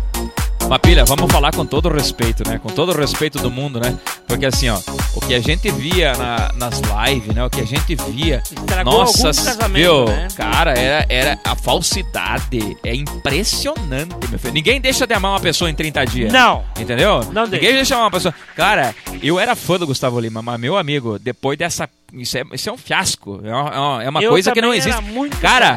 [0.69, 2.59] Mas, pilha, vamos falar com todo o respeito, né?
[2.59, 3.97] Com todo o respeito do mundo, né?
[4.27, 4.79] Porque assim, ó,
[5.15, 7.45] o que a gente via na- nas lives, né?
[7.45, 8.43] O que a gente via.
[8.51, 9.33] Estragou nossa,
[9.69, 10.05] viu?
[10.07, 10.29] né?
[10.35, 12.77] Cara, era, era a falsidade.
[12.83, 14.55] É impressionante, meu filho.
[14.55, 16.33] Ninguém deixa de amar uma pessoa em 30 dias.
[16.33, 16.65] Não.
[16.79, 17.21] Entendeu?
[17.33, 17.75] Não Ninguém deixa.
[17.77, 18.35] deixa de amar uma pessoa.
[18.57, 21.89] Cara, eu era fã do Gustavo Lima, mas meu amigo, depois dessa.
[22.12, 23.41] Isso é, isso é um fiasco.
[23.45, 25.01] É uma, é uma- é coisa que não existe.
[25.41, 25.77] Cara.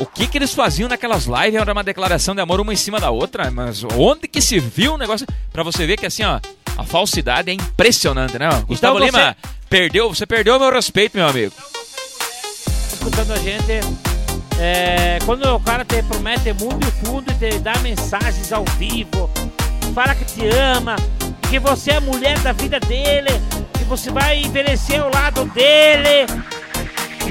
[0.00, 3.00] O que que eles faziam naquelas lives era uma declaração de amor uma em cima
[3.00, 6.38] da outra, mas onde que se viu um negócio pra você ver que assim, ó,
[6.76, 8.48] a falsidade é impressionante, né?
[8.48, 8.60] ó?
[8.60, 9.36] Gustavo você- Lima
[9.68, 11.52] perdeu, você perdeu o meu respeito, meu amigo.
[12.92, 13.72] escutando a gente.
[14.60, 19.28] é, quando o cara te promete mundo e fundo e te dá mensagens ao vivo,
[19.94, 20.94] fala que te ama,
[21.50, 23.30] que você é a mulher da vida dele,
[23.76, 26.26] que você vai envelhecer ao lado dele.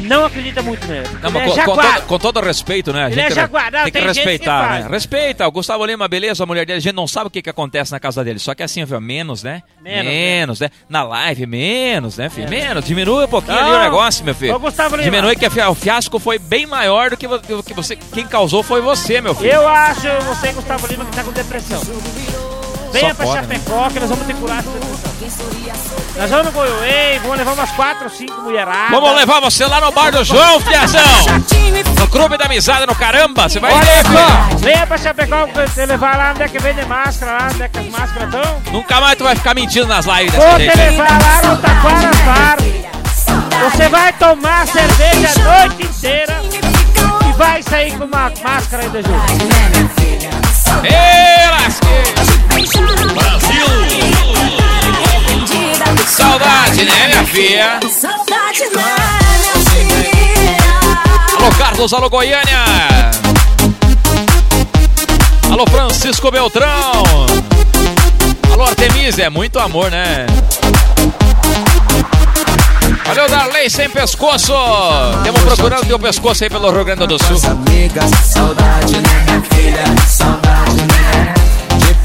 [0.01, 1.07] Não acredita muito nele.
[1.21, 3.03] Não, Ele mas é com, com todo, com todo respeito, né?
[3.03, 3.71] A Ele gente é jaguar.
[3.71, 4.85] Não, tem que tem que respeitar, faz.
[4.85, 4.91] né?
[4.91, 5.47] Respeita.
[5.47, 7.91] O Gustavo Lima, beleza, a mulher dele, a gente não sabe o que, que acontece
[7.91, 8.39] na casa dele.
[8.39, 9.63] Só que assim, viu, menos, né?
[9.81, 10.69] Menos, né?
[10.89, 12.49] Na live, menos, né, filho?
[12.49, 12.85] Menos.
[12.85, 13.81] Diminui um pouquinho ali o Não.
[13.83, 14.55] negócio, meu filho.
[14.55, 15.03] Ô, Gustavo Lima.
[15.09, 17.95] Diminui que o fiasco foi bem maior do que, do que você.
[17.95, 19.51] Quem causou foi você, meu filho.
[19.51, 21.81] Eu acho você, Gustavo Lima, que tá com depressão.
[22.91, 23.41] Venha Só pra né?
[23.41, 25.07] Chapecó que nós vamos te curar essa depressão.
[26.17, 28.89] Nós vamos no Goiôei, vamos levar umas 4 ou 5 mulheradas.
[28.89, 31.01] Vamos levar você lá no bar do João, Fiazão!
[31.99, 33.47] No Clube da Amizade, no caramba!
[33.47, 37.33] Você vai Olha ver, venha pra Chapecó você levar lá onde é que vende máscara,
[37.33, 38.61] lá onde é que as máscaras estão.
[38.71, 42.57] Nunca mais tu vai ficar mentindo nas lives Vou te levar lá no Taquara Bar.
[43.69, 46.41] Você vai tomar cerveja a noite inteira
[47.29, 49.33] e vai sair com uma máscara ainda junto.
[50.83, 52.16] Ê, lasqueira!
[56.07, 57.79] Saudade, né, minha filha?
[57.89, 58.95] Saudade, né,
[59.45, 60.17] meu filho?
[61.37, 62.63] Alô, Carlos, alô, Goiânia!
[65.51, 67.03] Alô, Francisco Beltrão!
[68.51, 70.25] Alô, Artemisia, é muito amor, né?
[73.05, 74.53] Valeu, Darley, sem pescoço!
[75.17, 77.39] Estamos procurando teu pescoço aí pelo Rio Grande do Sul.
[77.49, 79.83] amigas, saudade, né, minha filha?
[80.07, 81.36] Saudade, né?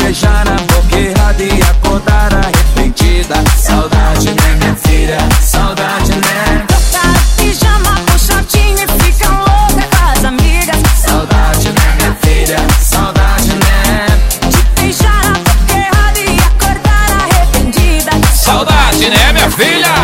[0.03, 3.37] Beijar na boca errada e acordar arrependida.
[3.57, 5.19] Saudade, né, minha filha?
[5.41, 6.67] Saudade, né?
[6.69, 10.77] Botar pijama com shortinho e fica louca com as amigas.
[10.97, 12.59] Saudade, né, minha filha?
[12.83, 14.07] Saudade, né?
[14.51, 18.13] De beijar a boca errada e acordar arrependida.
[18.35, 19.95] Saudade, né, minha filha?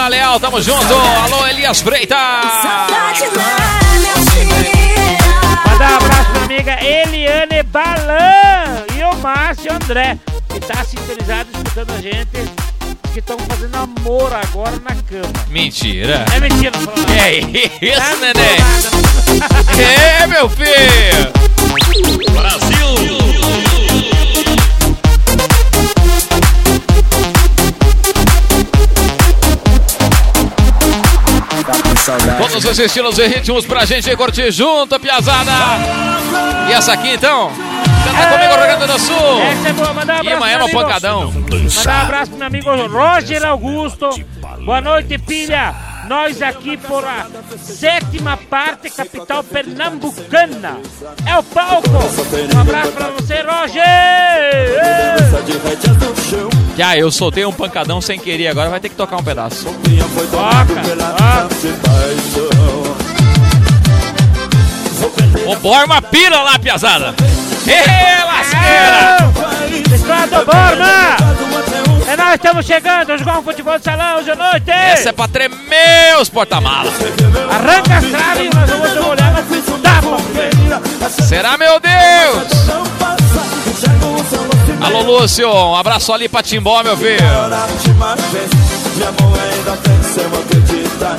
[0.00, 0.94] Eliana Leal, tamo junto!
[0.94, 2.16] Alô, Elias Freitas!
[2.62, 5.18] Saudade, meu filho?
[5.70, 11.50] Mandar um abraço pra minha amiga Eliane Balan e o Márcio André, que tá sintonizado
[11.52, 12.50] escutando a gente,
[13.12, 15.46] que estão fazendo amor agora na cama.
[15.48, 16.24] Mentira!
[16.34, 17.04] É mentira, não falou.
[17.10, 18.56] É isso, Tá neném!
[20.22, 21.30] É, meu filho!
[22.32, 23.29] Tá
[32.18, 32.38] saudade.
[32.38, 35.50] Todos os estilos e ritmos pra gente curtir junto, piazada!
[36.68, 37.50] E essa aqui então?
[38.04, 39.42] Canta comigo, Rio Grande do Sul!
[39.42, 41.32] Essa é boa, mandar um E abraço amanhã pro no amigo- pancadão.
[41.32, 44.08] Mandar um abraço pro meu amigo Roger Augusto.
[44.64, 45.74] Boa noite, pilha.
[46.10, 47.24] Nós aqui por a
[47.56, 50.80] sétima parte capital pernambucana.
[51.24, 51.88] É o palco.
[51.88, 53.84] Um abraço pra você, Roger.
[56.76, 59.66] Já, eu soltei um pancadão sem querer, agora vai ter que tocar um pedaço.
[60.32, 60.82] Toca,
[61.12, 61.48] toca.
[65.46, 67.14] Ô, bora uma pira lá, piazada!
[67.68, 69.30] Ê, lasqueira!
[70.10, 70.69] Nós
[72.60, 74.70] estamos chegando, jogar um futebol de salão hoje à noite!
[74.70, 76.92] Essa é pra tremer os porta-malas!
[77.50, 78.90] Arranca as traves nós vamos
[79.80, 80.16] tapa!
[81.10, 81.90] Será, meu Deus?
[84.80, 87.48] Alô, Lúcio, um abraço ali pra Timbó, meu filho.
[87.48, 88.50] Na última vez,
[88.96, 91.16] minha mão ainda tem seu acreditar.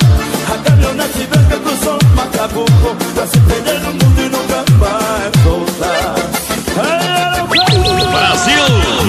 [0.52, 6.22] A caminhonete branca cruzou Macabuco pra se perder no mundo e nunca mais voltar.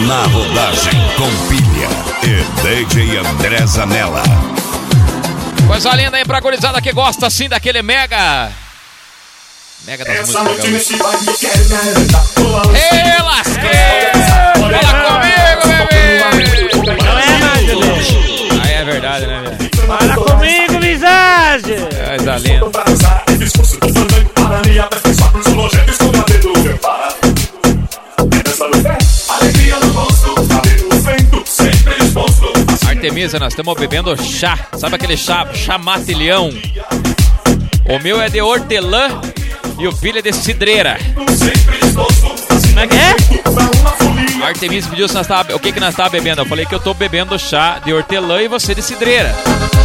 [0.07, 1.89] Na rodagem com pilha
[2.23, 2.43] e
[2.85, 4.21] DJ André Zanella.
[5.67, 8.51] Coisa linda aí pra gurizada que gosta assim daquele mega.
[9.85, 10.91] Mega das Essa músicas.
[10.91, 11.13] a
[12.77, 14.11] Ê, lasqueira!
[14.81, 16.19] Fala comigo, bebê!
[17.03, 18.61] Não é bebê.
[18.63, 19.69] Aí é verdade, né, velho?
[19.87, 21.79] Fala comigo, visagem!
[22.17, 22.71] Coisa linda.
[33.03, 34.57] Artemisa, nós estamos bebendo chá.
[34.77, 36.49] Sabe aquele chá, chá matilhão?
[37.89, 39.19] O meu é de hortelã
[39.77, 40.97] e o pilha é de cidreira.
[41.13, 44.41] Como é que é?
[44.41, 46.43] A Artemisa pediu se nós tava, o que, que nós estávamos bebendo.
[46.43, 49.35] Eu falei que eu tô bebendo chá de hortelã e você de cidreira.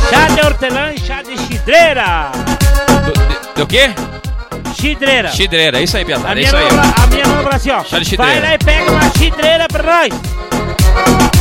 [0.08, 2.30] Chá de hortelã e chá de chidreira.
[3.04, 3.90] Do, de- do quê?
[5.32, 6.38] Chidreira, é isso aí, A Piazada.
[6.40, 6.72] É isso aí.
[6.72, 7.82] mão, a minha mão fala assim, ó.
[7.82, 11.37] Chá de Vai lá e pega uma chidreira pra nós.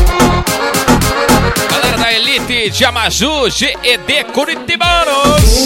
[2.08, 5.64] Da Elite de Amaju, GED Curitibanos.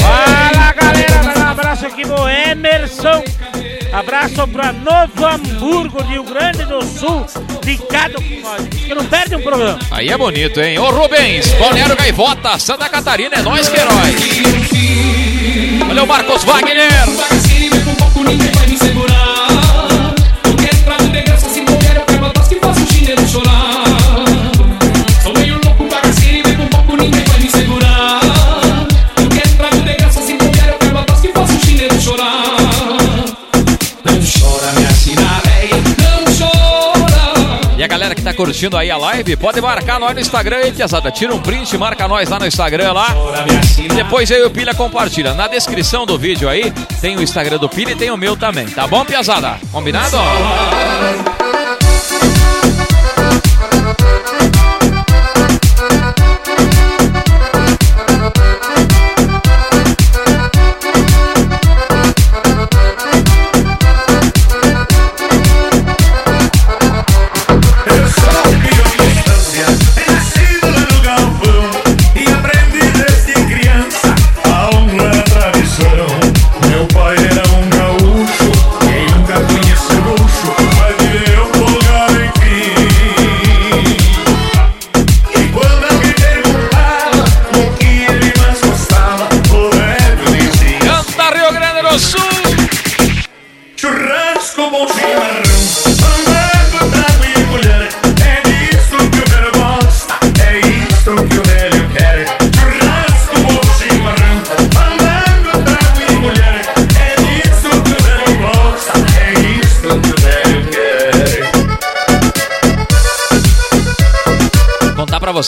[0.00, 3.22] Fala galera, Dá um abraço aqui pro Emerson.
[3.92, 7.24] Abraço pra Novo Hamburgo, Rio Grande do Sul.
[7.64, 8.66] Ligado com nós.
[8.66, 9.78] Que não perde um programa.
[9.88, 10.76] Aí é bonito, hein?
[10.80, 14.14] Ô Rubens, Balneário Gaivota, Santa Catarina, é nós que é nós.
[15.86, 16.88] Valeu, Marcos Wagner.
[18.16, 18.50] Ninguém
[38.30, 41.10] tá curtindo aí a live, pode marcar nós no Instagram aí, Piazada.
[41.10, 43.08] Tira um print, marca nós lá no Instagram lá.
[43.94, 45.34] Depois aí o Pilha compartilha.
[45.34, 48.66] Na descrição do vídeo aí, tem o Instagram do Pilha e tem o meu também.
[48.66, 49.58] Tá bom, Piazada?
[49.72, 50.16] Combinado?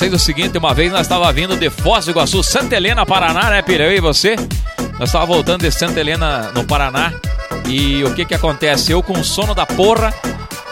[0.03, 2.75] Contar pra vocês o seguinte, uma vez nós estava vindo de Foz do Iguaçu, Santa
[2.75, 3.63] Helena, Paraná, né?
[3.69, 4.35] Eu e você.
[4.99, 7.13] Nós estava voltando de Santa Helena, no Paraná.
[7.69, 8.91] E o que que acontece?
[8.91, 10.13] Eu com sono da porra,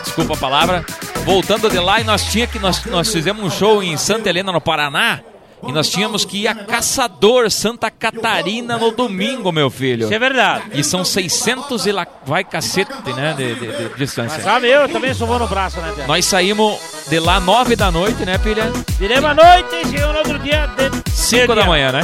[0.03, 0.85] desculpa a palavra,
[1.25, 4.51] voltando de lá e nós tinha que nós, nós fizemos um show em Santa Helena,
[4.51, 5.21] no Paraná.
[5.67, 10.05] E nós tínhamos que ir a Caçador, Santa Catarina, no domingo, meu filho.
[10.05, 10.65] Isso é verdade.
[10.75, 14.43] E são 600 e lá vai cacete, né, de, de- de distância.
[14.43, 16.07] Sabe, eu também sovou no braço, né, Pia?
[16.07, 18.73] Nós saímos de lá 9 da noite, né, pilha?
[18.99, 22.01] Viremos à noite e chegamos no outro dia de 5 da manhã, né?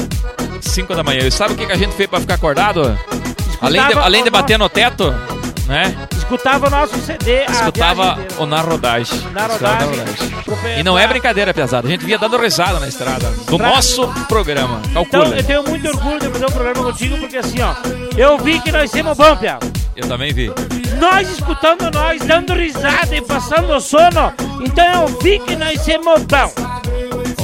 [0.61, 1.27] 5 da manhã.
[1.27, 2.99] E sabe o que que a gente fez pra ficar acordado?
[3.61, 5.11] Além de, além de bater no teto,
[5.67, 5.97] né?
[6.27, 7.45] Escutava o nosso CD.
[7.47, 9.21] a Escutava o Na Rodagem.
[9.33, 10.01] Na rodagem.
[10.77, 11.87] E não é brincadeira, pesado.
[11.87, 13.31] A gente via dando risada na estrada.
[13.49, 14.81] Do Pra- nosso programa.
[14.91, 15.37] Então, Calcula.
[15.37, 17.75] eu tenho muito orgulho de fazer um programa contigo, porque assim, ó,
[18.17, 19.59] eu vi que nós somos bom, Pia.
[19.95, 20.53] Eu também vi.
[21.01, 24.33] Nós escutando nós, dando risada e passando sono,
[24.65, 26.53] então eu vi que nós somos bom.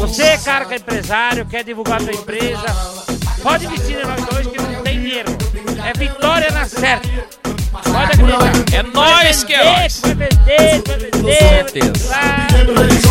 [0.01, 2.67] Você, cara que é empresário, quer divulgar tua empresa,
[3.43, 5.37] pode investir em nós dois que não tem erro.
[5.89, 7.09] É vitória na certa.
[7.73, 8.77] Pode acreditar.
[8.77, 10.01] É nós que é nós.
[10.01, 12.09] Vai vender, vai vender, vai certeza.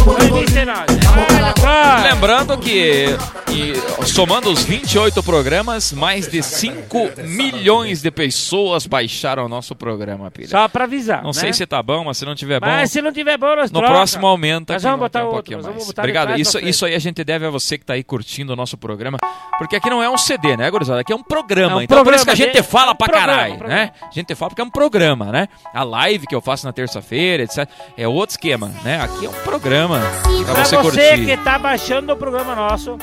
[0.05, 2.03] vai nós.
[2.03, 3.05] Lembrando que,
[3.49, 3.73] e,
[4.07, 10.47] somando os 28 programas, mais de 5 milhões de pessoas baixaram o nosso programa, pilha.
[10.49, 11.19] Só pra avisar.
[11.21, 11.33] Não né?
[11.33, 12.67] sei se tá bom, mas se não tiver bom.
[12.67, 13.93] Mas se não tiver bom, nós No troca.
[13.93, 14.73] próximo aumenta.
[14.73, 15.65] Nós vamos botar um outro, mais.
[15.65, 16.39] vamos botar Obrigado.
[16.39, 19.17] Isso, isso aí a gente deve a você que tá aí curtindo o nosso programa.
[19.57, 21.01] Porque aqui não é um CD, né, gurizada?
[21.01, 21.73] Aqui é um programa.
[21.73, 23.53] É um então por isso programa, que a gente fala É um pra programa, caralho,
[23.53, 23.81] um programa.
[23.81, 23.91] né?
[24.01, 25.47] A gente fala porque é um programa, né?
[25.73, 27.67] A live que eu faço na terça-feira, etc.
[27.97, 29.01] É outro esquema, né?
[29.01, 29.99] Aqui é um programa
[30.45, 32.97] pra Pra você você, que tá baixando o programa nosso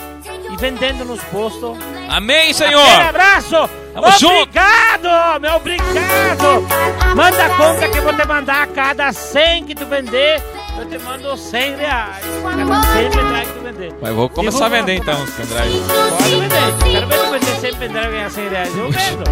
[0.53, 1.77] e vendendo nos postos.
[2.09, 3.01] Amém, Senhor!
[3.01, 3.69] abraço!
[3.95, 4.43] Tamo junto.
[4.43, 6.67] obrigado, meu obrigado!
[7.17, 10.43] Manda a conta que eu vou te mandar a cada 100 que tu vender,
[10.79, 12.25] eu te mando 100 reais.
[12.43, 13.95] Cada 100 pendrive que tu vender.
[14.01, 15.81] Mas vou começar a vender então os pendrive.
[16.19, 16.93] Pode vender.
[16.93, 18.77] Quero ver tu vender 100 pendrive e ganhar 100 reais.
[18.77, 19.25] Eu vendo.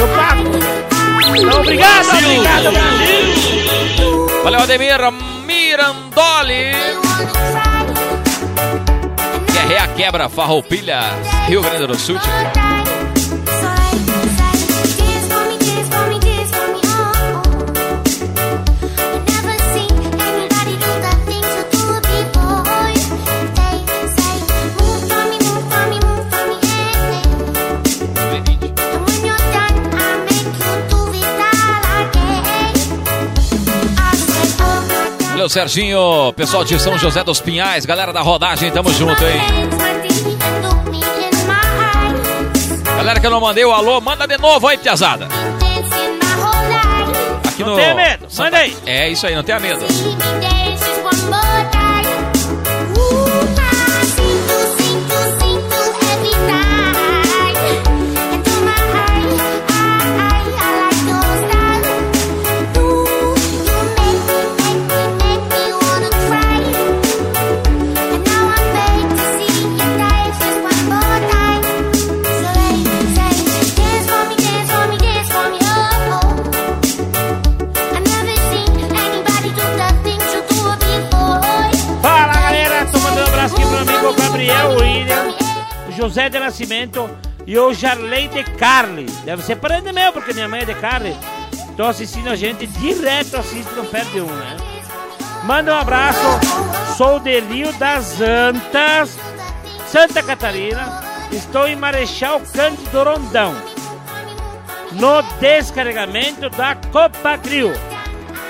[0.00, 0.89] Eu pago.
[1.36, 4.42] Então, obrigado, obrigado, Brasil!
[4.42, 4.98] Valeu, Ademir
[5.46, 6.72] Mirandoli!
[9.52, 11.00] Guerreia Quebra, Farroupilha,
[11.46, 12.18] Rio Grande do Sul.
[35.40, 36.34] Valeu, Serginho.
[36.36, 39.40] Pessoal de São José dos Pinhais, galera da rodagem, tamo junto, hein?
[42.84, 45.28] Galera que eu não mandei o alô, manda de novo aí, piazada.
[47.48, 47.76] Aqui Não no...
[47.76, 48.76] tenha medo, manda aí.
[48.84, 49.86] É isso aí, não tenha medo.
[86.00, 87.10] José de Nascimento
[87.46, 89.04] e o Jarley de Carli.
[89.22, 91.14] Deve ser parente meu, porque minha mãe é de Carli.
[91.76, 94.56] Tô assistindo a gente direto, assiste, não perde um, né?
[95.44, 96.18] Manda um abraço,
[96.96, 99.18] sou de Rio das Antas,
[99.88, 101.02] Santa Catarina.
[101.30, 103.54] Estou em Marechal Cândido Rondão,
[104.92, 107.72] no descarregamento da Copa Grill.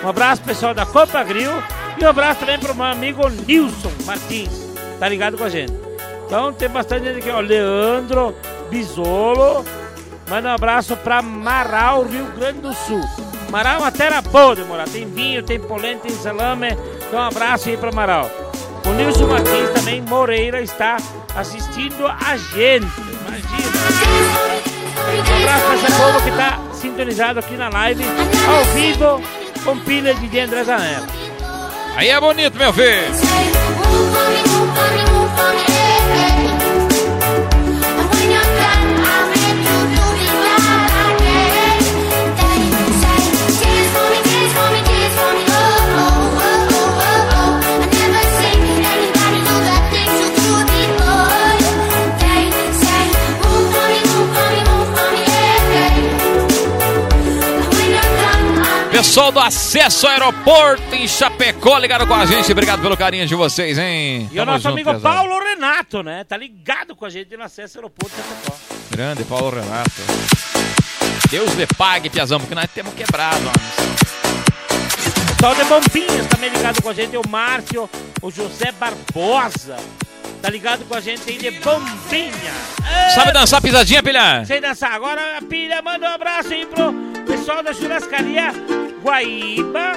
[0.04, 1.50] Um abraço pessoal da Copa Grill
[1.98, 4.50] e um abraço também pro meu amigo Nilson Martins,
[5.00, 5.79] tá ligado com a gente.
[6.30, 8.32] Então tem bastante gente aqui, ó, Leandro
[8.70, 9.64] Bisolo,
[10.28, 13.02] manda um abraço pra Marau, Rio Grande do Sul.
[13.50, 16.68] Marau é uma terra boa de morar, tem vinho, tem polenta, tem salame,
[17.04, 18.30] então um abraço aí pra Marau.
[18.86, 20.98] O Nilson Martins também, Moreira, está
[21.34, 22.86] assistindo a gente,
[23.26, 23.68] imagina.
[25.32, 28.04] Um abraço pra essa povo que tá sintonizado aqui na live,
[28.48, 29.20] ao vivo,
[29.64, 31.08] com pilha de André Zanella.
[31.96, 33.10] Aí é bonito, meu filho.
[59.10, 62.52] Pessoal do acesso aeroporto em Chapecó, ligaram com a gente.
[62.52, 64.28] Obrigado pelo carinho de vocês, hein?
[64.30, 65.02] E o Tamo nosso junto, amigo pesado.
[65.02, 66.22] Paulo Renato, né?
[66.22, 68.56] Tá ligado com a gente no acesso ao aeroporto de Chapecó.
[68.88, 69.90] Grande Paulo Renato.
[71.28, 74.00] Deus lhe pague, Piazão, porque nós temos quebrado, homens.
[75.34, 77.90] Pessoal de Bombinhas também ligado com a gente, o Márcio,
[78.22, 79.76] o José Barbosa.
[80.42, 82.52] Tá ligado com a gente aí de Bombinha.
[82.90, 84.44] É, Sabe dançar pisadinha, pilha?
[84.46, 84.92] Sei dançar.
[84.92, 86.92] Agora a pilha manda um abraço aí pro
[87.26, 88.52] pessoal da churrascaria
[89.02, 89.92] Guaíba,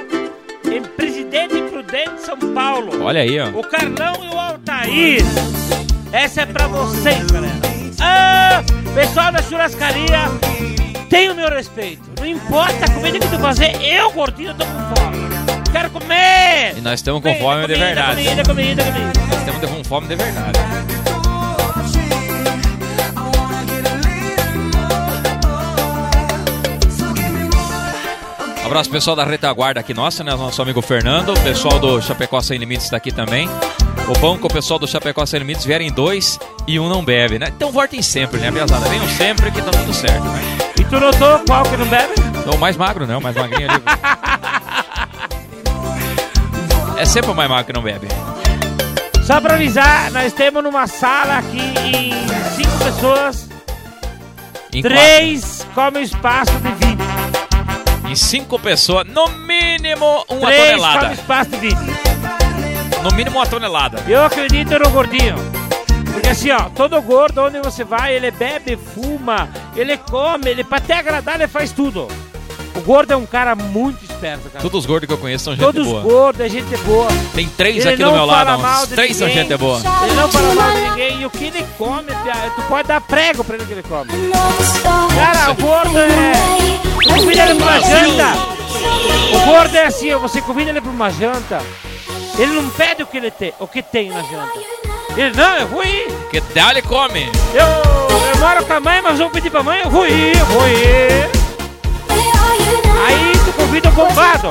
[0.69, 3.03] em Presidente Prudente, São Paulo.
[3.03, 3.47] Olha aí, ó.
[3.49, 5.21] O Carlão e o Altair.
[6.11, 7.53] Essa é pra vocês, galera.
[8.01, 8.61] Ah,
[8.93, 10.19] pessoal da churrascaria,
[11.09, 12.01] tem o meu respeito.
[12.19, 15.32] Não importa a comida que tu fazer, eu, gordinho, tô com fome.
[15.73, 16.77] Quero comer.
[16.77, 18.23] E nós estamos com fome de comida, verdade.
[18.23, 19.11] Comida, comida, comida.
[19.27, 20.59] Nós estamos com fome de verdade.
[28.61, 30.35] Um abraço pessoal da retaguarda aqui nossa, né?
[30.35, 33.49] Nosso amigo Fernando, o pessoal do Chapecó Sem Limites está aqui também.
[34.07, 37.39] O bom que o pessoal do Chapecó Sem Limites vierem dois e um não bebe,
[37.39, 37.47] né?
[37.49, 38.87] Então voltem sempre, né, piazada?
[38.89, 40.41] Venham sempre que tá tudo certo, né?
[40.79, 42.13] E tu notou qual que não bebe?
[42.53, 43.17] O mais magro, né?
[43.17, 43.83] O mais magrinho ali.
[47.03, 48.07] É sempre o mais magro que não bebe.
[49.25, 52.13] Só pra avisar, nós temos numa sala aqui em
[52.55, 53.49] cinco pessoas,
[54.73, 56.97] Em três comem espaço de 20.
[56.97, 58.09] quatro.
[58.09, 60.99] Em cinco pessoas, no mínimo uma Três tonelada.
[61.01, 61.75] comem espaço de 20.
[63.03, 64.01] No mínimo uma tonelada.
[64.07, 65.35] Eu acredito no gordinho.
[66.09, 70.79] Porque assim, ó, todo gordo, onde você vai, ele bebe, fuma, ele come, ele pra
[70.79, 72.07] te agradar, ele faz tudo.
[72.73, 74.61] O gordo é um cara muito esperto, cara.
[74.61, 76.01] Todos os gordos que eu conheço são gente Todos boa.
[76.01, 77.07] gordos é gente boa.
[77.35, 79.81] Tem três Ele aqui do meu lado, mal três são gente boa.
[80.03, 81.21] Ele não fala mal de ninguém.
[81.21, 82.07] E o que ele come,
[82.55, 84.09] tu pode dar prego pra ele que ele come.
[85.15, 86.33] Cara, o gordo é.
[87.07, 88.53] Convida ele pra uma janta.
[89.33, 91.61] O gordo é assim, você convida ele pra uma janta.
[92.37, 94.59] Ele não pede o que ele tem, o que tem na janta.
[95.15, 96.07] Ele, não, eu vou ir.
[96.31, 97.29] Que dá, ele come.
[97.53, 97.67] Eu,
[98.33, 100.67] eu moro com a mãe, mas vou pedir pra mãe, eu vou ir, eu vou
[100.67, 101.29] ir.
[103.05, 103.32] Aí
[103.73, 104.47] convida o bombado.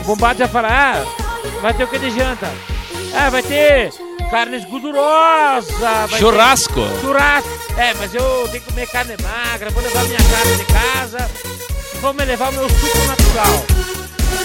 [0.00, 1.04] O bombado já fala, ah,
[1.62, 2.48] vai ter o que de janta?
[3.14, 3.92] Ah, vai ter
[4.30, 5.74] carnes gordurosas.
[6.18, 6.74] Churrasco.
[6.74, 7.48] ter Churrasco.
[7.76, 11.30] É, mas eu tenho que comer carne magra, vou levar minha carne de casa.
[12.00, 13.64] Vou me levar o meu suco natural.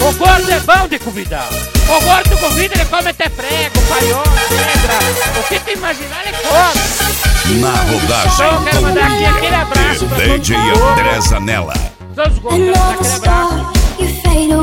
[0.00, 1.48] O gordo é bom de convidar.
[1.88, 5.40] O gordo convida, ele come até prego, paiol, pedra.
[5.40, 7.60] O que tu imaginar, ele come.
[7.60, 10.56] Na rodagem Então eu quero mandar aqui aquele abraço pra DJ.
[10.56, 11.74] André Zanella.
[12.14, 13.83] Todos os gordos, aquele abraço.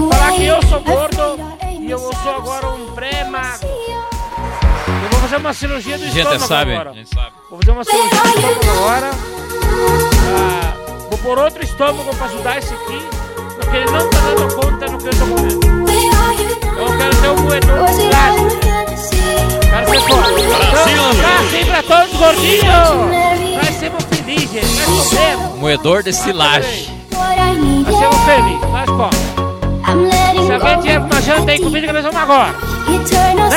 [0.09, 1.39] Falar que eu sou gordo
[1.79, 2.71] e eu sou agora
[5.31, 6.93] fazer uma cirurgia do estômago sabe, agora.
[7.05, 7.31] sabe.
[7.49, 9.11] Vou fazer uma cirurgia do estômago agora.
[10.35, 10.73] Ah,
[11.09, 12.99] vou pôr outro estômago pra ajudar esse aqui,
[13.55, 15.91] porque ele não tá dando conta do que eu tô comendo.
[16.77, 18.09] Eu quero ter um moedor de.
[19.69, 20.41] Quero ser forte.
[20.91, 22.63] Então, tá assim pra todos gordinhos.
[23.55, 24.77] Nós sermos felizes.
[24.77, 25.59] Nós comemos.
[25.59, 27.00] Moedor de silagem.
[27.13, 28.69] Nós sermos felizes.
[28.71, 30.45] Nós comemos.
[30.45, 32.55] Se alguém tiver uma janta aí que nós vamos agora.
[32.93, 33.49] Eternal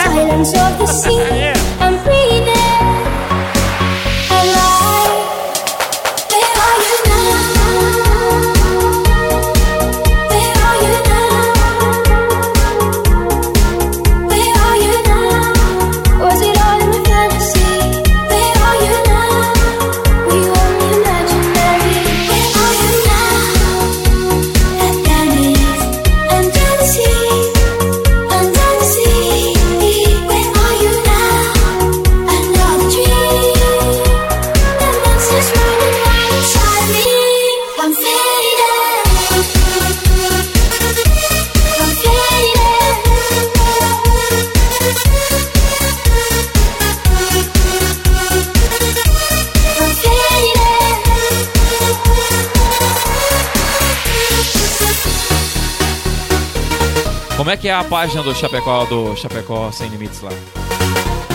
[57.44, 60.30] Como é que é a página do Chapecó, do Chapecó Sem Limites lá?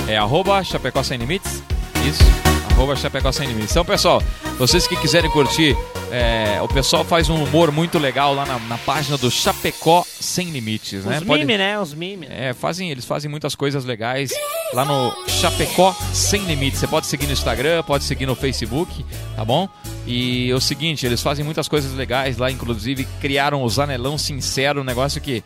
[0.07, 1.61] É arroba Chapecó Sem Limites?
[2.03, 2.23] Isso,
[2.71, 3.69] arroba Chapecó Sem Limites.
[3.69, 4.19] Então, pessoal,
[4.57, 5.77] vocês que quiserem curtir,
[6.11, 10.49] é, o pessoal faz um humor muito legal lá na, na página do Chapecó Sem
[10.49, 11.19] Limites, né?
[11.19, 11.79] Os Pode- memes, né?
[11.79, 12.27] Os memes.
[12.31, 14.31] É, fazem, eles fazem muitas coisas legais
[14.73, 16.79] lá no Chapecó Sem Limites.
[16.79, 19.05] Você pode seguir no Instagram, pode seguir no Facebook,
[19.35, 19.69] tá bom?
[20.07, 24.81] E é o seguinte, eles fazem muitas coisas legais lá, inclusive criaram o Zanelão Sincero,
[24.81, 25.43] um negócio que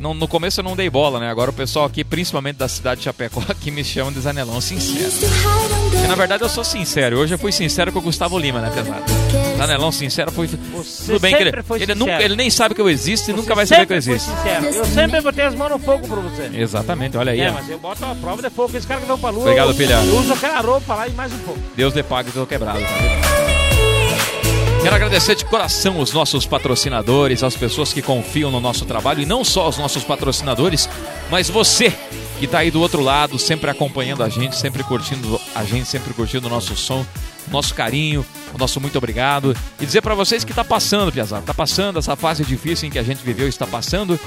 [0.00, 1.30] não- no começo eu não dei bola, né?
[1.30, 5.10] Agora o pessoal aqui, principalmente da cidade de Chapecó, aqui me chama de Zanelão Sincero.
[5.90, 7.18] Porque na verdade eu sou sincero.
[7.18, 9.02] Hoje eu fui sincero com o Gustavo Lima, né, pesado?
[9.56, 10.48] Zanelão Sincero foi.
[10.48, 13.54] Tudo bem que ele, ele, nunca, ele nem sabe que eu existo e Você nunca
[13.54, 14.30] vai saber que eu existo.
[14.30, 14.66] sincero.
[14.66, 16.50] Eu sempre botei as mãos no fogo pra você.
[16.54, 17.40] Exatamente, olha aí.
[17.40, 17.54] É, ó.
[17.54, 18.76] mas eu boto a prova de fogo.
[18.76, 19.42] Esse cara que vão pra lua.
[19.42, 19.94] Obrigado, filha.
[19.94, 21.60] Eu uso aquela roupa lá e mais um pouco.
[21.74, 23.65] Deus lhe pague, tô quebrado, tá vendo?
[24.82, 29.26] Quero agradecer de coração os nossos patrocinadores, as pessoas que confiam no nosso trabalho e
[29.26, 30.88] não só os nossos patrocinadores,
[31.30, 31.92] mas você
[32.38, 36.12] que está aí do outro lado, sempre acompanhando a gente, sempre curtindo a gente, sempre
[36.12, 37.04] curtindo o nosso som,
[37.50, 38.24] nosso carinho,
[38.54, 39.56] o nosso muito obrigado.
[39.80, 42.98] E dizer para vocês que está passando, Piazada, está passando essa fase difícil em que
[42.98, 44.18] a gente viveu, está passando.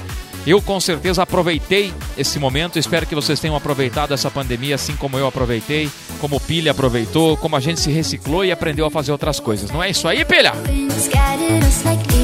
[0.46, 5.18] Eu com certeza aproveitei esse momento, espero que vocês tenham aproveitado essa pandemia assim como
[5.18, 9.12] eu aproveitei, como o Pilha aproveitou, como a gente se reciclou e aprendeu a fazer
[9.12, 9.70] outras coisas.
[9.70, 10.52] Não é isso aí, Pilha?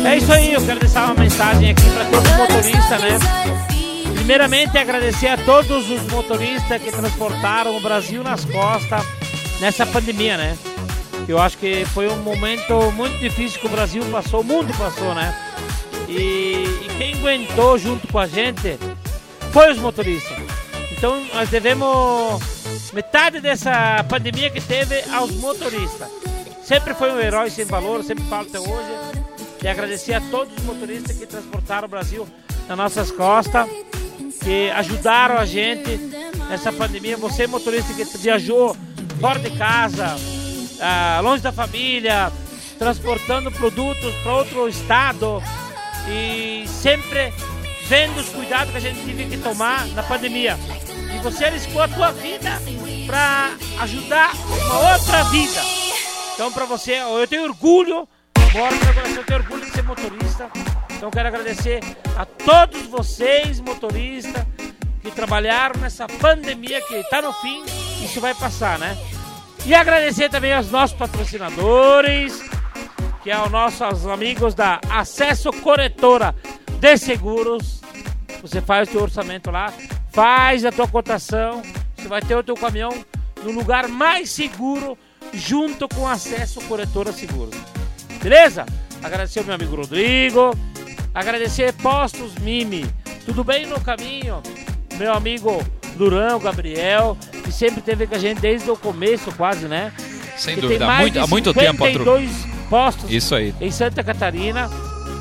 [0.05, 3.19] É isso aí, eu quero deixar uma mensagem aqui para todos os motoristas, né?
[4.15, 9.05] Primeiramente, agradecer a todos os motoristas que transportaram o Brasil nas costas
[9.61, 10.57] nessa pandemia, né?
[11.29, 15.13] Eu acho que foi um momento muito difícil que o Brasil passou, o mundo passou,
[15.15, 15.35] né?
[16.09, 18.79] E, e quem aguentou junto com a gente
[19.53, 20.39] foi os motoristas.
[20.93, 22.41] Então, nós devemos
[22.93, 26.09] metade dessa pandemia que teve aos motoristas.
[26.63, 29.25] Sempre foi um herói sem valor, sempre falo até hoje.
[29.63, 32.27] E agradecer a todos os motoristas que transportaram o Brasil
[32.69, 33.69] nas nossas costas,
[34.43, 35.97] que ajudaram a gente
[36.49, 37.17] nessa pandemia.
[37.17, 38.77] Você, motorista que viajou
[39.21, 40.17] fora de casa,
[40.81, 42.33] ah, longe da família,
[42.79, 45.43] transportando produtos para outro estado
[46.09, 47.33] e sempre
[47.89, 50.57] vendo os cuidados que a gente teve que tomar na pandemia.
[51.15, 52.61] E você arriscou a tua vida
[53.07, 55.61] para ajudar uma outra vida.
[56.35, 58.07] Então, para você, eu tenho orgulho,
[58.53, 60.51] bora meu coração, eu tenho orgulho de ser motorista.
[60.91, 61.81] Então, quero agradecer
[62.17, 64.45] a todos vocês, motoristas,
[65.03, 67.65] que trabalharam nessa pandemia que está no fim,
[68.03, 68.97] isso vai passar, né?
[69.67, 72.41] E agradecer também aos nossos patrocinadores,
[73.21, 76.33] que é os nossos amigos da Acesso Corretora
[76.79, 77.81] de Seguros.
[78.43, 79.73] Você faz o teu orçamento lá,
[80.13, 81.63] faz a tua cotação,
[81.97, 82.91] você vai ter o teu caminhão
[83.43, 84.97] no lugar mais seguro
[85.33, 87.59] junto com Acesso Corretora Seguros.
[88.23, 88.65] Beleza?
[89.03, 90.57] Agradecer ao meu amigo Rodrigo,
[91.13, 92.87] agradecer Postos Mimi.
[93.25, 94.41] Tudo bem no caminho?
[94.97, 95.61] Meu amigo
[95.97, 99.93] Durão, Gabriel, que sempre teve com a gente desde o começo, quase, né?
[100.37, 102.05] Sem Que dúvida, tem há mais muito, de há muito tempo, Patru.
[102.05, 102.31] 52
[102.69, 103.55] postos Isso aí.
[103.61, 104.69] em Santa Catarina,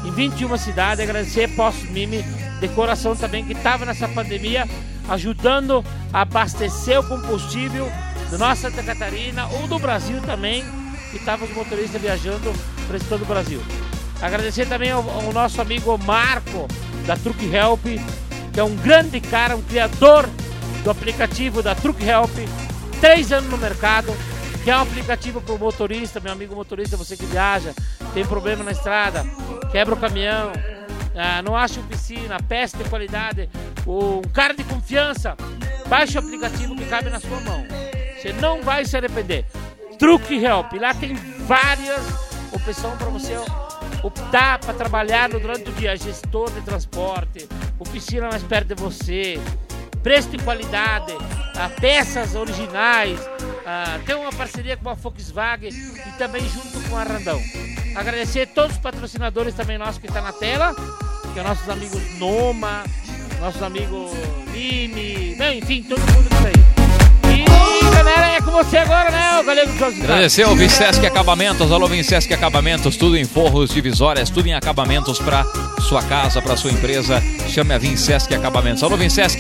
[0.03, 1.03] em 21 cidades.
[1.03, 2.26] Agradecer Postos Mimi,
[2.60, 4.68] de coração também, que estava nessa pandemia,
[5.07, 7.88] ajudando a abastecer o combustível
[8.31, 10.65] da nossa Santa Catarina ou do Brasil também,
[11.11, 12.52] que estavam os motoristas viajando
[12.88, 13.61] para todo o Brasil.
[14.19, 16.68] Agradecer também ao, ao nosso amigo Marco,
[17.06, 17.84] da Truck Help,
[18.52, 20.27] que é um grande cara, um criador
[20.85, 22.29] do aplicativo da Truck Help,
[23.01, 24.15] três anos no mercado,
[24.63, 27.73] que é um aplicativo para o motorista, meu amigo motorista, você que viaja,
[28.13, 29.25] tem problema na estrada,
[29.71, 30.51] quebra o caminhão,
[31.15, 33.49] ah, não acha oficina, peça de qualidade,
[33.87, 35.35] um cara de confiança,
[35.87, 37.65] baixe o aplicativo que cabe na sua mão.
[38.21, 39.43] Você não vai se arrepender.
[39.97, 41.15] Truque Help, lá tem
[41.47, 42.05] várias
[42.53, 43.35] opções para você
[44.03, 47.49] optar para trabalhar durante o dia, gestor de transporte,
[47.79, 49.41] oficina mais perto de você,
[50.06, 51.18] preço de qualidade,
[51.57, 53.19] ah, peças originais,
[53.65, 57.41] ah, tem uma parceria com a Volkswagen e também junto com a Randão.
[57.95, 60.76] Agradecer todos os patrocinadores também nossos que estão na tela,
[61.34, 62.84] que é nossos amigos Noma,
[63.40, 64.11] nossos amigos
[65.40, 67.41] não, enfim, todo mundo que tá aí.
[67.41, 67.55] E
[67.91, 69.26] galera, é com você agora, né,
[70.02, 75.45] Agradecer ao Vincesc Acabamentos, alô Vincesc Acabamentos, tudo em forros, divisórias, tudo em acabamentos para
[75.82, 77.22] sua casa, para sua empresa.
[77.48, 78.82] Chame a Vincesc Acabamentos.
[78.82, 79.40] Alô Vincesc,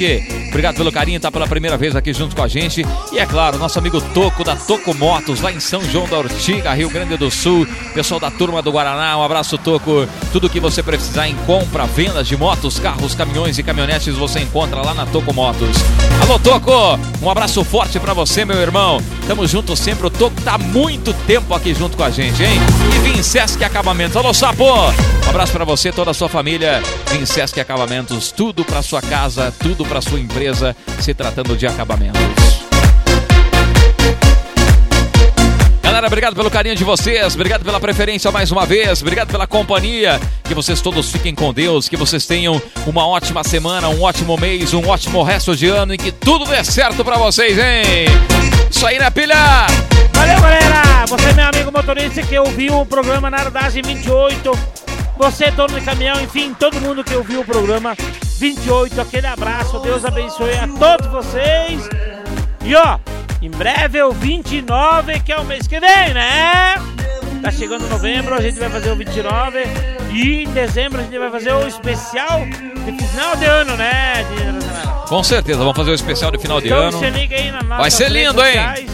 [0.49, 2.85] obrigado pelo carinho, tá pela primeira vez aqui junto com a gente.
[3.11, 6.73] E é claro, nosso amigo Toco da Toco Motos, lá em São João da Ortiga,
[6.73, 7.67] Rio Grande do Sul.
[7.93, 10.07] Pessoal da turma do Guaraná, um abraço Toco.
[10.31, 14.81] Tudo que você precisar em compra, vendas de motos, carros, caminhões e caminhonetes você encontra
[14.81, 15.77] lá na Toco Motos.
[16.21, 19.01] Alô Toco, um abraço forte para você, meu irmão.
[19.27, 20.05] Tamo junto sempre.
[20.05, 22.59] O Toco tá muito tempo aqui junto com a gente, hein?
[22.95, 24.15] E Vincesc Acabamentos.
[24.15, 24.63] Alô, Sapo!
[24.63, 26.83] Um abraço para você, toda a sua família.
[27.09, 32.74] Vincesc Acabamentos, tudo para sua casa, tudo para sua empresa, se tratando de acabamentos.
[35.95, 40.19] Galera, obrigado pelo carinho de vocês, obrigado pela preferência mais uma vez, obrigado pela companhia.
[40.43, 44.73] Que vocês todos fiquem com Deus, que vocês tenham uma ótima semana, um ótimo mês,
[44.73, 48.07] um ótimo resto de ano e que tudo dê certo pra vocês, hein?
[48.69, 49.37] Isso aí, né, pilha?
[50.11, 51.05] Valeu, galera!
[51.07, 54.51] Você, meu amigo motorista, que ouviu o programa na Ardagem 28.
[55.17, 57.95] Você, dono de caminhão, enfim, todo mundo que ouviu o programa
[58.37, 58.99] 28.
[58.99, 61.87] Aquele abraço, Deus abençoe a todos vocês.
[62.65, 62.99] E ó,
[63.45, 66.73] em breve é o 29, que é o mês que vem, né?
[67.43, 69.59] Tá chegando novembro, a gente vai fazer o 29.
[70.11, 74.23] E em dezembro a gente vai fazer o especial de final de ano, né?
[74.23, 75.07] De...
[75.07, 76.97] Com certeza, vamos fazer o especial de final de Então ano.
[76.97, 78.87] se liga aí na Vai ser lindo, hein?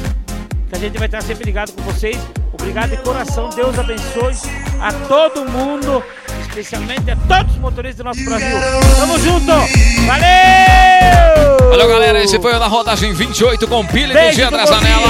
[0.67, 2.17] Que a gente vai estar sempre ligado com vocês.
[2.51, 4.33] Obrigado de coração, Deus abençoe
[4.81, 6.03] a todo mundo,
[6.51, 8.57] especialmente a todos os motoristas do nosso Brasil.
[8.97, 9.51] Tamo junto!
[10.05, 11.69] Valeu!
[11.69, 12.21] Valeu, galera.
[12.21, 14.67] Esse foi o Na Rodagem 28 com e DJ do Gordinho.
[14.67, 15.07] Zanella.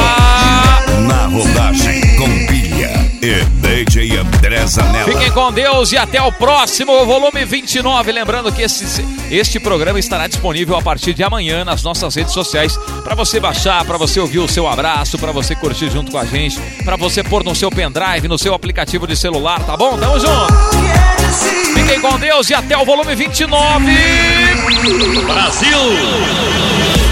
[1.07, 5.05] Na rodagem com pilha e DJ André Zanella.
[5.05, 8.11] Fiquem com Deus e até o próximo volume 29.
[8.11, 12.77] Lembrando que esse, este programa estará disponível a partir de amanhã nas nossas redes sociais
[13.03, 16.25] para você baixar, para você ouvir o seu abraço, para você curtir junto com a
[16.25, 19.97] gente, para você pôr no seu pendrive, no seu aplicativo de celular, tá bom?
[19.97, 20.53] Tamo junto.
[21.73, 23.91] Fiquem com Deus e até o volume 29.
[25.25, 27.10] Brasil!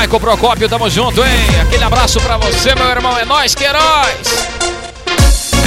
[0.00, 1.60] Michael Procópio, tamo junto, hein?
[1.60, 3.18] Aquele abraço pra você, meu irmão.
[3.18, 4.46] É nóis, Queiroz.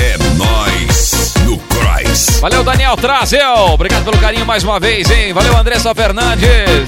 [0.01, 2.39] É nós no Cross.
[2.39, 3.73] Valeu, Daniel Trazel.
[3.73, 5.33] Obrigado pelo carinho mais uma vez, hein?
[5.33, 6.87] Valeu, Andressa Fernandes.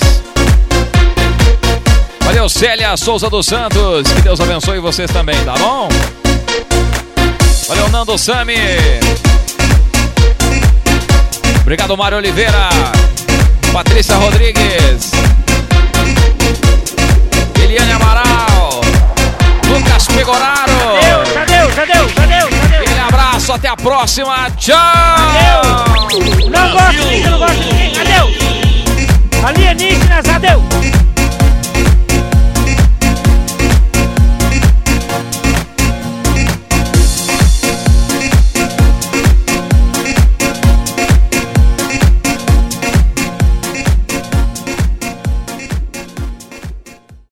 [2.21, 4.09] Valeu, Célia Souza dos Santos.
[4.13, 5.89] Que Deus abençoe vocês também, tá bom?
[7.67, 8.55] Valeu, Nando Sami.
[11.59, 12.69] Obrigado, Mário Oliveira.
[13.73, 15.11] Patrícia Rodrigues.
[17.73, 18.81] Eliane Amaral.
[19.67, 20.71] Lucas Pegoraro.
[21.33, 21.67] Cadê?
[21.73, 21.73] Cadê?
[21.73, 22.13] Cadê?
[22.13, 22.77] Cadê?
[22.77, 24.51] Aquele abraço, até a próxima.
[24.51, 24.77] Tchau.
[24.77, 26.49] Adeus!
[26.51, 27.93] Não gosto de ninguém, não gosto de ninguém.
[27.99, 29.43] Adeus!
[29.43, 30.61] Alienígenas, adeus!